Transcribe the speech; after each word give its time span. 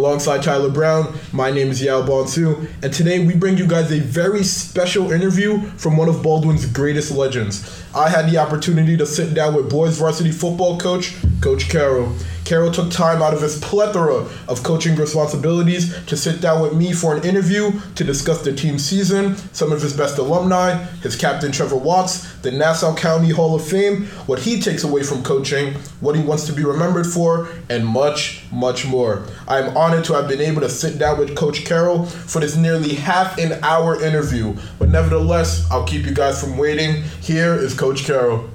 Alongside 0.00 0.42
Tyler 0.42 0.70
Brown, 0.70 1.12
my 1.30 1.50
name 1.50 1.68
is 1.68 1.82
Yao 1.82 2.00
Bonsu, 2.00 2.66
and 2.82 2.90
today 2.90 3.26
we 3.26 3.34
bring 3.34 3.58
you 3.58 3.66
guys 3.66 3.92
a 3.92 4.00
very 4.00 4.42
special 4.42 5.12
interview 5.12 5.60
from 5.72 5.98
one 5.98 6.08
of 6.08 6.22
Baldwin's 6.22 6.64
greatest 6.64 7.12
legends. 7.12 7.84
I 7.94 8.08
had 8.08 8.30
the 8.30 8.38
opportunity 8.38 8.96
to 8.96 9.04
sit 9.04 9.34
down 9.34 9.54
with 9.54 9.68
boys 9.68 9.98
varsity 9.98 10.30
football 10.32 10.78
coach, 10.80 11.16
Coach 11.42 11.68
Carroll. 11.68 12.14
Carroll 12.50 12.72
took 12.72 12.90
time 12.90 13.22
out 13.22 13.32
of 13.32 13.42
his 13.42 13.60
plethora 13.60 14.26
of 14.48 14.64
coaching 14.64 14.96
responsibilities 14.96 15.96
to 16.06 16.16
sit 16.16 16.40
down 16.40 16.60
with 16.60 16.74
me 16.74 16.92
for 16.92 17.14
an 17.14 17.22
interview 17.22 17.70
to 17.94 18.02
discuss 18.02 18.42
the 18.42 18.52
team's 18.52 18.84
season, 18.84 19.36
some 19.54 19.70
of 19.70 19.80
his 19.80 19.96
best 19.96 20.18
alumni, 20.18 20.74
his 21.00 21.14
captain 21.14 21.52
Trevor 21.52 21.76
Watts, 21.76 22.34
the 22.38 22.50
Nassau 22.50 22.92
County 22.96 23.30
Hall 23.30 23.54
of 23.54 23.64
Fame, 23.64 24.06
what 24.26 24.40
he 24.40 24.60
takes 24.60 24.82
away 24.82 25.04
from 25.04 25.22
coaching, 25.22 25.74
what 26.00 26.16
he 26.16 26.24
wants 26.24 26.44
to 26.46 26.52
be 26.52 26.64
remembered 26.64 27.06
for, 27.06 27.48
and 27.68 27.86
much, 27.86 28.42
much 28.50 28.84
more. 28.84 29.24
I 29.46 29.60
am 29.60 29.76
honored 29.76 30.02
to 30.06 30.14
have 30.14 30.26
been 30.26 30.40
able 30.40 30.62
to 30.62 30.68
sit 30.68 30.98
down 30.98 31.20
with 31.20 31.36
Coach 31.36 31.64
Carroll 31.64 32.04
for 32.04 32.40
this 32.40 32.56
nearly 32.56 32.96
half 32.96 33.38
an 33.38 33.62
hour 33.62 34.02
interview, 34.02 34.56
but 34.80 34.88
nevertheless, 34.88 35.70
I'll 35.70 35.86
keep 35.86 36.04
you 36.04 36.14
guys 36.14 36.40
from 36.40 36.58
waiting. 36.58 37.04
Here 37.20 37.54
is 37.54 37.74
Coach 37.74 38.02
Carroll. 38.02 38.50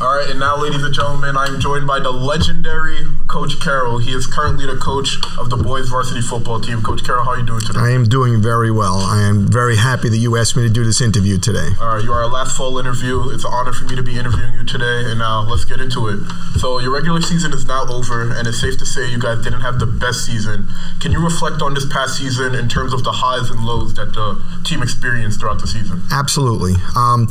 All 0.00 0.14
right, 0.14 0.30
and 0.30 0.38
now, 0.38 0.56
ladies 0.56 0.84
and 0.84 0.94
gentlemen, 0.94 1.36
I'm 1.36 1.58
joined 1.58 1.84
by 1.84 1.98
the 1.98 2.12
legendary 2.12 3.02
Coach 3.26 3.58
Carroll. 3.58 3.98
He 3.98 4.12
is 4.12 4.28
currently 4.28 4.64
the 4.64 4.76
coach 4.76 5.18
of 5.36 5.50
the 5.50 5.56
boys 5.56 5.88
varsity 5.88 6.20
football 6.20 6.60
team. 6.60 6.82
Coach 6.82 7.02
Carroll, 7.02 7.24
how 7.24 7.32
are 7.32 7.40
you 7.40 7.44
doing 7.44 7.62
today? 7.62 7.80
I 7.80 7.90
am 7.90 8.04
doing 8.04 8.40
very 8.40 8.70
well. 8.70 8.98
I 8.98 9.22
am 9.22 9.50
very 9.50 9.76
happy 9.76 10.08
that 10.08 10.18
you 10.18 10.36
asked 10.36 10.54
me 10.54 10.62
to 10.62 10.70
do 10.70 10.84
this 10.84 11.00
interview 11.00 11.36
today. 11.36 11.74
All 11.80 11.96
right, 11.96 12.04
you 12.04 12.12
are 12.12 12.22
our 12.22 12.30
last 12.30 12.56
full 12.56 12.78
interview. 12.78 13.28
It's 13.30 13.44
an 13.44 13.50
honor 13.52 13.72
for 13.72 13.86
me 13.86 13.96
to 13.96 14.02
be 14.04 14.16
interviewing 14.16 14.54
you 14.54 14.64
today, 14.64 15.10
and 15.10 15.18
now 15.18 15.42
let's 15.42 15.64
get 15.64 15.80
into 15.80 16.06
it. 16.06 16.20
So, 16.62 16.78
your 16.78 16.94
regular 16.94 17.20
season 17.20 17.52
is 17.52 17.66
now 17.66 17.82
over, 17.90 18.30
and 18.30 18.46
it's 18.46 18.60
safe 18.60 18.78
to 18.78 18.86
say 18.86 19.10
you 19.10 19.18
guys 19.18 19.42
didn't 19.42 19.62
have 19.62 19.80
the 19.80 19.86
best 19.86 20.24
season. 20.24 20.68
Can 21.00 21.10
you 21.10 21.18
reflect 21.18 21.60
on 21.60 21.74
this 21.74 21.86
past 21.90 22.18
season 22.18 22.54
in 22.54 22.68
terms 22.68 22.92
of 22.92 23.02
the 23.02 23.18
highs 23.18 23.50
and 23.50 23.66
lows 23.66 23.94
that 23.94 24.14
the 24.14 24.38
team 24.62 24.80
experienced 24.80 25.40
throughout 25.40 25.60
the 25.60 25.66
season? 25.66 26.02
Absolutely. 26.12 26.74
Um, 26.94 27.26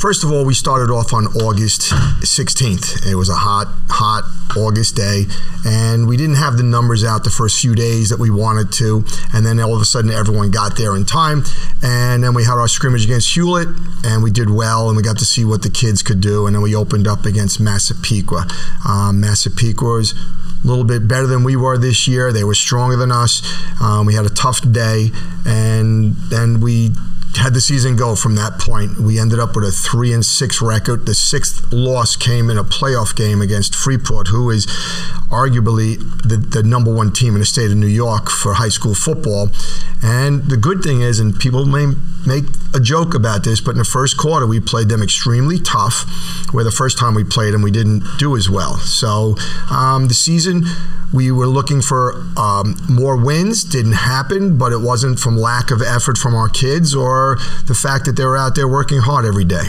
First 0.00 0.24
of 0.24 0.32
all, 0.32 0.44
we 0.44 0.54
started 0.54 0.92
off 0.92 1.12
on 1.12 1.26
August 1.28 1.92
16th. 2.22 3.06
It 3.06 3.14
was 3.14 3.28
a 3.28 3.34
hot, 3.34 3.66
hot 3.88 4.24
August 4.56 4.96
day, 4.96 5.24
and 5.64 6.08
we 6.08 6.16
didn't 6.16 6.36
have 6.36 6.56
the 6.56 6.62
numbers 6.62 7.04
out 7.04 7.24
the 7.24 7.30
first 7.30 7.60
few 7.60 7.74
days 7.74 8.08
that 8.10 8.18
we 8.18 8.30
wanted 8.30 8.72
to. 8.72 9.04
And 9.32 9.46
then 9.46 9.60
all 9.60 9.74
of 9.74 9.80
a 9.80 9.84
sudden, 9.84 10.10
everyone 10.10 10.50
got 10.50 10.76
there 10.76 10.96
in 10.96 11.04
time. 11.04 11.44
And 11.82 12.22
then 12.22 12.34
we 12.34 12.44
had 12.44 12.54
our 12.54 12.68
scrimmage 12.68 13.04
against 13.04 13.34
Hewlett, 13.34 13.68
and 14.04 14.22
we 14.22 14.30
did 14.30 14.50
well, 14.50 14.88
and 14.88 14.96
we 14.96 15.02
got 15.02 15.18
to 15.18 15.24
see 15.24 15.44
what 15.44 15.62
the 15.62 15.70
kids 15.70 16.02
could 16.02 16.20
do. 16.20 16.46
And 16.46 16.54
then 16.54 16.62
we 16.62 16.74
opened 16.74 17.06
up 17.06 17.24
against 17.24 17.60
Massapequa. 17.60 18.46
Um, 18.86 19.20
Massapequa 19.20 19.88
was 19.88 20.12
a 20.12 20.66
little 20.66 20.84
bit 20.84 21.08
better 21.08 21.26
than 21.26 21.44
we 21.44 21.56
were 21.56 21.78
this 21.78 22.06
year. 22.06 22.32
They 22.32 22.44
were 22.44 22.54
stronger 22.54 22.96
than 22.96 23.12
us. 23.12 23.42
Um, 23.80 24.06
we 24.06 24.14
had 24.14 24.26
a 24.26 24.30
tough 24.30 24.60
day, 24.70 25.10
and 25.46 26.14
then 26.30 26.60
we 26.60 26.90
had 27.36 27.54
the 27.54 27.60
season 27.60 27.96
go 27.96 28.14
from 28.14 28.34
that 28.36 28.58
point. 28.58 28.98
We 28.98 29.18
ended 29.18 29.38
up 29.38 29.54
with 29.54 29.64
a 29.64 29.72
three 29.72 30.12
and 30.12 30.24
six 30.24 30.60
record. 30.60 31.06
The 31.06 31.14
sixth 31.14 31.72
loss 31.72 32.16
came 32.16 32.50
in 32.50 32.58
a 32.58 32.64
playoff 32.64 33.14
game 33.16 33.40
against 33.40 33.74
Freeport, 33.74 34.28
who 34.28 34.50
is 34.50 34.66
arguably 35.32 35.96
the, 36.22 36.36
the 36.36 36.62
number 36.62 36.94
one 36.94 37.10
team 37.10 37.34
in 37.34 37.40
the 37.40 37.46
state 37.46 37.70
of 37.70 37.76
New 37.76 37.86
York 37.86 38.28
for 38.28 38.54
high 38.54 38.68
school 38.68 38.94
football. 38.94 39.48
And 40.02 40.44
the 40.50 40.58
good 40.58 40.82
thing 40.82 41.00
is, 41.00 41.18
and 41.18 41.34
people 41.38 41.64
may 41.64 41.94
make 42.26 42.44
a 42.74 42.80
joke 42.80 43.14
about 43.14 43.42
this, 43.42 43.60
but 43.60 43.72
in 43.72 43.78
the 43.78 43.84
first 43.84 44.18
quarter 44.18 44.46
we 44.46 44.60
played 44.60 44.88
them 44.88 45.02
extremely 45.02 45.58
tough. 45.58 46.04
Where 46.52 46.64
the 46.64 46.70
first 46.70 46.98
time 46.98 47.14
we 47.14 47.24
played 47.24 47.54
them, 47.54 47.62
we 47.62 47.70
didn't 47.70 48.04
do 48.18 48.36
as 48.36 48.50
well. 48.50 48.76
So 48.76 49.36
um, 49.70 50.08
the 50.08 50.14
season 50.14 50.64
we 51.12 51.30
were 51.30 51.46
looking 51.46 51.80
for 51.80 52.12
um, 52.36 52.76
more 52.88 53.16
wins, 53.16 53.64
didn't 53.64 53.92
happen, 53.92 54.58
but 54.58 54.72
it 54.72 54.80
wasn't 54.80 55.18
from 55.18 55.36
lack 55.36 55.70
of 55.70 55.80
effort 55.82 56.18
from 56.18 56.34
our 56.34 56.48
kids 56.48 56.94
or 56.94 57.36
the 57.66 57.74
fact 57.74 58.04
that 58.04 58.16
they 58.16 58.24
were 58.24 58.36
out 58.36 58.54
there 58.54 58.68
working 58.68 58.98
hard 58.98 59.24
every 59.24 59.44
day. 59.44 59.64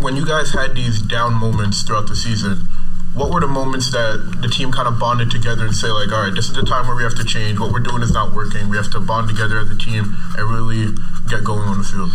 When 0.00 0.16
you 0.16 0.26
guys 0.26 0.52
had 0.52 0.74
these 0.74 1.00
down 1.00 1.34
moments 1.34 1.82
throughout 1.82 2.08
the 2.08 2.16
season, 2.16 2.66
what 3.14 3.30
were 3.30 3.40
the 3.40 3.46
moments 3.46 3.90
that 3.90 4.38
the 4.40 4.48
team 4.48 4.72
kind 4.72 4.88
of 4.88 4.98
bonded 4.98 5.30
together 5.30 5.64
and 5.64 5.74
say 5.74 5.88
like 5.88 6.10
all 6.12 6.24
right 6.24 6.34
this 6.34 6.48
is 6.48 6.54
the 6.54 6.62
time 6.62 6.86
where 6.86 6.96
we 6.96 7.02
have 7.02 7.14
to 7.14 7.24
change 7.24 7.58
what 7.58 7.72
we're 7.72 7.80
doing 7.80 8.02
is 8.02 8.12
not 8.12 8.32
working 8.32 8.68
we 8.68 8.76
have 8.76 8.90
to 8.90 9.00
bond 9.00 9.28
together 9.28 9.58
as 9.58 9.70
a 9.70 9.76
team 9.76 10.16
and 10.36 10.48
really 10.48 10.94
get 11.28 11.44
going 11.44 11.68
on 11.68 11.78
the 11.78 11.84
field 11.84 12.10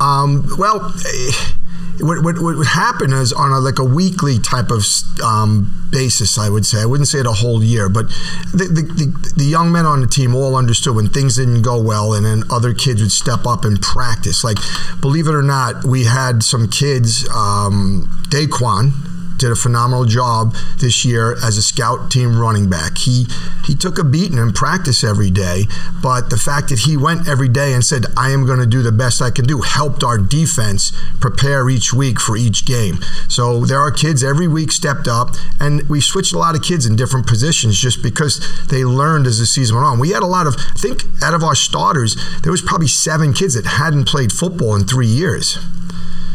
um, 0.00 0.46
well 0.58 0.92
eh, 1.06 1.52
what, 2.00 2.24
what, 2.24 2.40
what 2.40 2.56
would 2.56 2.66
happen 2.66 3.12
is 3.12 3.32
on 3.32 3.52
a, 3.52 3.60
like 3.60 3.78
a 3.78 3.84
weekly 3.84 4.38
type 4.38 4.70
of 4.70 4.84
um, 5.22 5.88
basis, 5.90 6.38
I 6.38 6.48
would 6.48 6.64
say. 6.64 6.80
I 6.80 6.86
wouldn't 6.86 7.08
say 7.08 7.18
it 7.18 7.26
a 7.26 7.32
whole 7.32 7.62
year, 7.62 7.88
but 7.88 8.08
the, 8.52 8.68
the, 8.72 8.82
the, 8.82 9.32
the, 9.36 9.44
young 9.44 9.70
men 9.70 9.84
on 9.84 10.00
the 10.00 10.06
team 10.06 10.34
all 10.34 10.56
understood 10.56 10.96
when 10.96 11.08
things 11.08 11.36
didn't 11.36 11.62
go 11.62 11.80
well, 11.80 12.14
and 12.14 12.24
then 12.24 12.44
other 12.50 12.72
kids 12.72 13.02
would 13.02 13.12
step 13.12 13.46
up 13.46 13.64
and 13.64 13.80
practice. 13.80 14.42
Like, 14.42 14.56
believe 15.00 15.28
it 15.28 15.34
or 15.34 15.42
not, 15.42 15.84
we 15.84 16.04
had 16.04 16.42
some 16.42 16.68
kids, 16.68 17.28
um, 17.28 18.08
Daquan, 18.28 19.11
did 19.42 19.50
a 19.50 19.56
phenomenal 19.56 20.04
job 20.04 20.54
this 20.78 21.04
year 21.04 21.32
as 21.44 21.58
a 21.58 21.62
scout 21.62 22.12
team 22.12 22.38
running 22.38 22.70
back. 22.70 22.96
He 22.98 23.26
he 23.66 23.74
took 23.74 23.98
a 23.98 24.04
beating 24.04 24.38
in 24.38 24.52
practice 24.52 25.02
every 25.02 25.30
day, 25.30 25.66
but 26.00 26.30
the 26.30 26.36
fact 26.36 26.68
that 26.68 26.80
he 26.80 26.96
went 26.96 27.28
every 27.28 27.48
day 27.48 27.74
and 27.74 27.84
said, 27.84 28.06
"I 28.16 28.30
am 28.30 28.46
going 28.46 28.60
to 28.60 28.66
do 28.66 28.82
the 28.82 28.92
best 28.92 29.20
I 29.20 29.30
can 29.30 29.44
do," 29.44 29.62
helped 29.62 30.04
our 30.04 30.16
defense 30.16 30.92
prepare 31.18 31.68
each 31.68 31.92
week 31.92 32.20
for 32.20 32.36
each 32.36 32.64
game. 32.64 33.00
So 33.26 33.64
there 33.64 33.80
are 33.80 33.90
kids 33.90 34.22
every 34.22 34.46
week 34.46 34.70
stepped 34.70 35.08
up, 35.08 35.34
and 35.58 35.88
we 35.88 36.00
switched 36.00 36.32
a 36.32 36.38
lot 36.38 36.54
of 36.54 36.62
kids 36.62 36.86
in 36.86 36.94
different 36.94 37.26
positions 37.26 37.76
just 37.76 38.00
because 38.00 38.40
they 38.68 38.84
learned 38.84 39.26
as 39.26 39.40
the 39.40 39.46
season 39.46 39.74
went 39.74 39.86
on. 39.86 39.98
We 39.98 40.10
had 40.10 40.22
a 40.22 40.26
lot 40.26 40.46
of, 40.46 40.54
I 40.56 40.78
think, 40.78 41.02
out 41.20 41.34
of 41.34 41.42
our 41.42 41.56
starters, 41.56 42.16
there 42.42 42.52
was 42.52 42.62
probably 42.62 42.88
seven 42.88 43.32
kids 43.32 43.54
that 43.54 43.66
hadn't 43.66 44.04
played 44.04 44.30
football 44.30 44.76
in 44.76 44.86
three 44.86 45.08
years. 45.08 45.58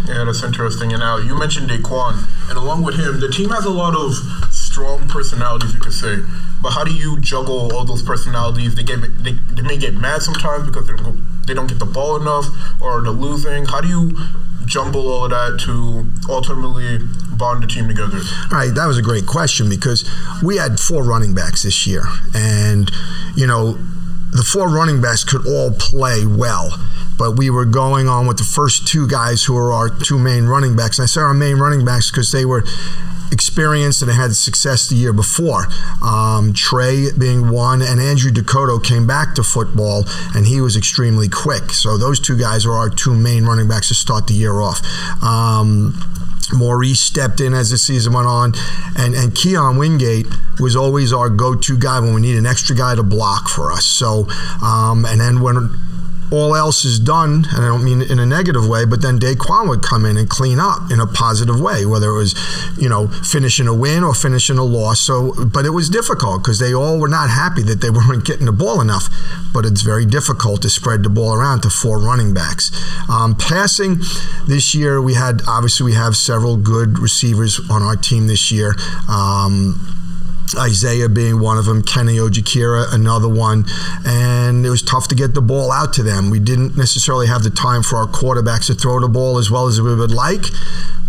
Yeah, 0.07 0.23
that's 0.23 0.43
interesting. 0.43 0.93
And 0.93 1.01
now 1.01 1.17
you 1.17 1.37
mentioned 1.37 1.69
Daquan, 1.69 2.23
and 2.49 2.57
along 2.57 2.83
with 2.83 2.95
him, 2.95 3.19
the 3.19 3.29
team 3.29 3.49
has 3.49 3.65
a 3.65 3.69
lot 3.69 3.93
of 3.93 4.13
strong 4.53 5.07
personalities, 5.09 5.73
you 5.73 5.79
could 5.79 5.93
say. 5.93 6.17
But 6.61 6.71
how 6.71 6.83
do 6.83 6.93
you 6.93 7.19
juggle 7.19 7.73
all 7.73 7.83
those 7.83 8.03
personalities? 8.03 8.75
They 8.75 8.83
get 8.83 9.01
they, 9.23 9.33
they 9.33 9.61
may 9.61 9.77
get 9.77 9.95
mad 9.95 10.21
sometimes 10.21 10.65
because 10.65 10.87
they 10.87 10.93
don't 10.93 11.03
go, 11.03 11.21
they 11.45 11.53
don't 11.53 11.67
get 11.67 11.79
the 11.79 11.85
ball 11.85 12.15
enough 12.15 12.45
or 12.81 13.01
they're 13.01 13.11
losing. 13.11 13.65
How 13.65 13.81
do 13.81 13.87
you 13.87 14.17
jumble 14.65 15.07
all 15.09 15.25
of 15.25 15.31
that 15.31 15.59
to 15.65 16.07
ultimately 16.31 16.99
bond 17.37 17.63
the 17.63 17.67
team 17.67 17.87
together? 17.87 18.17
All 18.51 18.57
right, 18.57 18.73
that 18.73 18.85
was 18.85 18.97
a 18.97 19.01
great 19.01 19.25
question 19.25 19.69
because 19.69 20.09
we 20.41 20.57
had 20.57 20.79
four 20.79 21.03
running 21.03 21.33
backs 21.35 21.63
this 21.63 21.85
year, 21.85 22.03
and 22.33 22.89
you 23.35 23.45
know 23.45 23.73
the 24.31 24.43
four 24.43 24.69
running 24.69 25.01
backs 25.01 25.23
could 25.23 25.45
all 25.47 25.71
play 25.71 26.25
well 26.25 26.69
but 27.17 27.37
we 27.37 27.49
were 27.49 27.65
going 27.65 28.07
on 28.07 28.27
with 28.27 28.37
the 28.37 28.43
first 28.43 28.87
two 28.87 29.07
guys 29.07 29.43
who 29.43 29.57
are 29.57 29.71
our 29.71 29.89
two 29.89 30.19
main 30.19 30.45
running 30.45 30.75
backs. 30.75 30.99
And 30.99 31.03
I 31.03 31.07
say 31.07 31.21
our 31.21 31.33
main 31.33 31.57
running 31.57 31.85
backs 31.85 32.11
because 32.11 32.31
they 32.31 32.45
were 32.45 32.63
experienced 33.31 34.01
and 34.01 34.11
had 34.11 34.35
success 34.35 34.87
the 34.87 34.95
year 34.95 35.13
before. 35.13 35.67
Um, 36.01 36.53
Trey 36.53 37.11
being 37.17 37.49
one, 37.49 37.81
and 37.81 37.99
Andrew 37.99 38.31
Dakota 38.31 38.79
came 38.83 39.05
back 39.05 39.35
to 39.35 39.43
football, 39.43 40.05
and 40.35 40.45
he 40.47 40.61
was 40.61 40.77
extremely 40.77 41.27
quick. 41.27 41.71
So 41.71 41.97
those 41.97 42.19
two 42.19 42.37
guys 42.37 42.65
are 42.65 42.73
our 42.73 42.89
two 42.89 43.13
main 43.13 43.45
running 43.45 43.67
backs 43.67 43.89
to 43.89 43.95
start 43.95 44.27
the 44.27 44.33
year 44.33 44.61
off. 44.61 44.81
Um, 45.21 45.99
Maurice 46.53 47.01
stepped 47.01 47.41
in 47.41 47.53
as 47.53 47.71
the 47.71 47.77
season 47.77 48.13
went 48.13 48.27
on, 48.27 48.53
and 48.97 49.13
and 49.13 49.35
Keon 49.35 49.77
Wingate 49.77 50.27
was 50.59 50.75
always 50.75 51.11
our 51.11 51.29
go-to 51.29 51.77
guy 51.77 51.99
when 51.99 52.13
we 52.13 52.21
need 52.21 52.37
an 52.37 52.45
extra 52.45 52.75
guy 52.75 52.95
to 52.95 53.03
block 53.03 53.49
for 53.49 53.71
us. 53.71 53.85
So, 53.85 54.27
um, 54.63 55.05
and 55.05 55.19
then 55.19 55.41
when 55.41 55.77
all 56.31 56.55
else 56.55 56.83
is 56.85 56.99
done, 56.99 57.45
and 57.53 57.65
I 57.65 57.67
don't 57.67 57.83
mean 57.83 58.01
in 58.01 58.19
a 58.19 58.25
negative 58.25 58.67
way, 58.67 58.85
but 58.85 59.01
then 59.01 59.19
Daquan 59.19 59.67
would 59.69 59.81
come 59.81 60.05
in 60.05 60.17
and 60.17 60.29
clean 60.29 60.59
up 60.59 60.91
in 60.91 60.99
a 60.99 61.07
positive 61.07 61.59
way, 61.59 61.85
whether 61.85 62.09
it 62.09 62.17
was, 62.17 62.35
you 62.77 62.89
know, 62.89 63.07
finishing 63.07 63.67
a 63.67 63.73
win 63.73 64.03
or 64.03 64.13
finishing 64.13 64.57
a 64.57 64.63
loss. 64.63 64.99
So, 64.99 65.33
but 65.45 65.65
it 65.65 65.71
was 65.71 65.89
difficult 65.89 66.43
because 66.43 66.59
they 66.59 66.73
all 66.73 66.99
were 66.99 67.07
not 67.07 67.29
happy 67.29 67.63
that 67.63 67.81
they 67.81 67.89
weren't 67.89 68.25
getting 68.25 68.45
the 68.45 68.51
ball 68.51 68.81
enough. 68.81 69.09
But 69.53 69.65
it's 69.65 69.81
very 69.81 70.05
difficult 70.05 70.61
to 70.63 70.69
spread 70.69 71.03
the 71.03 71.09
ball 71.09 71.33
around 71.33 71.61
to 71.61 71.69
four 71.69 71.99
running 71.99 72.33
backs. 72.33 72.71
Um, 73.09 73.35
passing 73.35 74.01
this 74.47 74.75
year, 74.75 75.01
we 75.01 75.13
had 75.13 75.41
obviously 75.47 75.85
we 75.85 75.93
have 75.93 76.15
several 76.15 76.57
good 76.57 76.99
receivers 76.99 77.59
on 77.69 77.81
our 77.81 77.95
team 77.95 78.27
this 78.27 78.51
year. 78.51 78.75
Um, 79.09 79.96
Isaiah 80.55 81.09
being 81.09 81.39
one 81.39 81.57
of 81.57 81.65
them, 81.65 81.81
Kenny 81.81 82.17
Ojikira 82.17 82.93
another 82.93 83.27
one, 83.27 83.65
and 84.05 84.65
it 84.65 84.69
was 84.69 84.81
tough 84.81 85.07
to 85.09 85.15
get 85.15 85.33
the 85.33 85.41
ball 85.41 85.71
out 85.71 85.93
to 85.93 86.03
them. 86.03 86.29
We 86.29 86.39
didn't 86.39 86.77
necessarily 86.77 87.27
have 87.27 87.43
the 87.43 87.49
time 87.49 87.83
for 87.83 87.97
our 87.97 88.07
quarterbacks 88.07 88.67
to 88.67 88.73
throw 88.73 88.99
the 88.99 89.07
ball 89.07 89.37
as 89.37 89.51
well 89.51 89.67
as 89.67 89.81
we 89.81 89.93
would 89.93 90.11
like, 90.11 90.45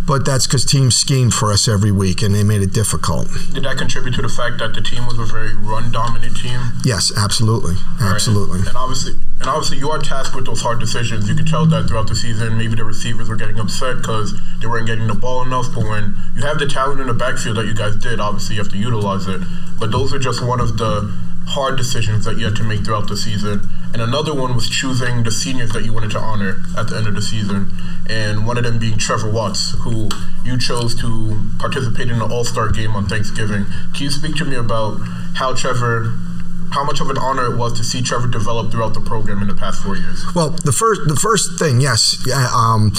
but 0.09 0.25
that's 0.25 0.47
because 0.47 0.65
teams 0.65 0.97
schemed 0.97 1.35
for 1.35 1.53
us 1.53 1.69
every 1.69 1.93
week 1.93 2.23
and 2.23 2.35
they 2.35 2.43
made 2.43 2.63
it 2.63 2.73
difficult. 2.73 3.29
Did 3.53 3.65
that 3.65 3.77
contribute 3.77 4.15
to 4.15 4.23
the 4.23 4.29
fact 4.31 4.57
that 4.59 4.73
the 4.73 4.81
team 4.81 5.05
was 5.05 5.19
a 5.19 5.27
very 5.27 5.55
run 5.55 5.93
dominant 5.93 6.35
team? 6.39 6.59
Yes, 6.83 7.13
absolutely, 7.15 7.75
absolutely. 8.01 8.65
Right. 8.65 8.69
And, 8.69 8.69
and 8.69 8.77
obviously, 8.79 9.13
and 9.41 9.49
obviously, 9.49 9.79
you 9.79 9.91
are 9.91 9.99
tasked 10.01 10.35
with 10.35 10.47
those 10.47 10.63
hard 10.63 10.81
decisions. 10.81 11.29
You 11.29 11.37
could 11.37 11.47
tell 11.47 11.67
that 11.67 11.89
throughout 11.89 12.09
the 12.09 12.17
season. 12.17 12.57
Maybe 12.57 12.75
the 12.75 12.85
receivers 12.85 13.29
were 13.29 13.37
getting 13.37 13.61
upset 13.61 13.99
because 13.99 14.33
they 14.61 14.67
weren't 14.67 14.87
getting 14.87 15.07
the 15.07 15.15
ball 15.15 15.43
enough. 15.43 15.67
But 15.75 15.85
when 15.85 16.17
you 16.35 16.43
have 16.43 16.59
the 16.59 16.67
talent 16.67 17.01
in 17.01 17.07
the 17.07 17.15
backfield 17.15 17.59
that 17.59 17.67
you 17.67 17.75
guys 17.75 17.95
did, 17.95 18.19
obviously 18.19 18.57
you 18.57 18.63
have 18.63 18.73
to 18.73 18.79
utilize 18.79 19.29
it. 19.29 19.43
But 19.79 19.93
those 19.93 20.15
are 20.15 20.19
just 20.19 20.43
one 20.43 20.59
of 20.59 20.79
the 20.79 21.13
hard 21.49 21.77
decisions 21.77 22.25
that 22.27 22.37
you 22.37 22.45
had 22.45 22.57
to 22.57 22.65
make 22.65 22.85
throughout 22.85 23.09
the 23.09 23.17
season. 23.17 23.69
And 23.93 24.03
another 24.03 24.35
one 24.35 24.55
was 24.55 24.69
choosing 24.69 25.23
the 25.25 25.31
seniors 25.31 25.71
that 25.73 25.85
you 25.85 25.93
wanted 25.93 26.11
to 26.13 26.19
honor 26.19 26.61
at 26.77 26.89
the 26.89 26.97
end 26.97 27.07
of 27.07 27.15
the 27.15 27.23
season. 27.23 27.73
And 28.09 28.47
one 28.47 28.59
of 28.59 28.65
them 28.65 28.79
being 28.79 28.99
Trevor 28.99 29.31
Watts, 29.31 29.73
who 29.81 30.11
you 30.45 30.59
chose 30.59 30.95
to 31.01 31.41
participate 31.59 32.11
in 32.11 32.19
the 32.19 32.27
All 32.27 32.45
Star 32.45 32.71
game 32.71 32.95
on 32.95 33.07
Thanksgiving. 33.07 33.67
Can 33.95 34.05
you 34.05 34.11
speak 34.11 34.37
to 34.37 34.45
me 34.45 34.57
about 34.57 34.99
how 35.35 35.55
Trevor 35.55 36.13
how 36.71 36.85
much 36.85 37.01
of 37.01 37.09
an 37.11 37.19
honor 37.19 37.53
it 37.53 37.57
was 37.57 37.73
to 37.79 37.85
see 37.85 38.03
Trevor 38.03 38.29
develop 38.29 38.71
throughout 38.71 38.95
the 38.95 39.01
program 39.01 39.41
in 39.41 39.49
the 39.49 39.55
past 39.55 39.83
four 39.83 39.97
years? 39.97 40.25
Well, 40.35 40.51
the 40.51 40.73
first 40.73 41.03
the 41.07 41.17
first 41.17 41.59
thing, 41.59 41.81
yes, 41.81 42.19
um, 42.55 42.93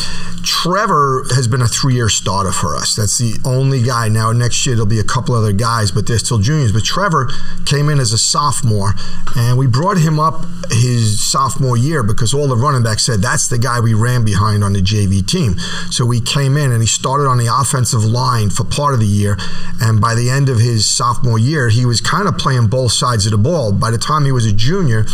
Trevor 0.44 1.26
has 1.36 1.48
been 1.48 1.62
a 1.62 1.68
three 1.68 1.96
year 1.96 2.10
starter 2.10 2.52
for 2.52 2.76
us. 2.76 2.96
That's 2.96 3.18
the 3.18 3.38
only 3.46 3.84
guy. 3.84 4.10
Now 4.10 4.32
next 4.32 4.66
year 4.66 4.76
there'll 4.76 4.88
be 4.88 5.00
a 5.00 5.04
couple 5.04 5.36
other 5.36 5.54
guys, 5.54 5.92
but 5.92 6.08
they're 6.08 6.20
still 6.20 6.40
juniors. 6.40 6.72
But 6.72 6.84
Trevor 6.84 7.30
came 7.66 7.90
in 7.90 8.00
as 8.00 8.12
a 8.12 8.18
sophomore, 8.18 8.96
and 9.36 9.58
we 9.58 9.68
brought 9.68 9.98
him 9.98 10.20
up 10.20 10.46
his 10.72 11.22
sophomore 11.22 11.78
year 11.78 12.04
because 12.04 12.34
all 12.34 12.48
the 12.48 12.58
running 12.58 12.84
backs 12.84 13.06
said 13.06 13.22
that's 13.22 13.48
the 13.48 13.60
guy 13.60 13.80
we 13.80 13.94
ran 13.94 14.26
behind 14.26 14.64
on 14.64 14.74
the 14.74 14.82
JV 14.82 15.26
team. 15.26 15.58
So 15.92 16.06
we 16.06 16.22
came 16.22 16.58
in 16.58 16.72
and 16.72 16.82
he 16.82 16.88
started 16.88 17.28
on 17.28 17.38
the 17.38 17.54
offensive 17.54 18.04
line 18.04 18.50
for 18.50 18.64
part 18.64 18.94
of 18.94 19.00
the 19.00 19.06
year, 19.06 19.38
and 19.82 20.02
by 20.02 20.16
the 20.16 20.30
end 20.30 20.50
of 20.50 20.60
his 20.60 20.90
sophomore 20.90 21.38
year, 21.38 21.70
he 21.70 21.86
was 21.86 22.02
kind 22.02 22.28
of 22.28 22.38
playing 22.38 22.68
both 22.68 22.92
sides 22.92 23.26
of 23.26 23.32
the 23.32 23.38
ball 23.38 23.59
by 23.72 23.92
the 23.92 23.98
time 23.98 24.26
he 24.26 24.32
was 24.32 24.46
a 24.46 24.54
junior, 24.54 25.06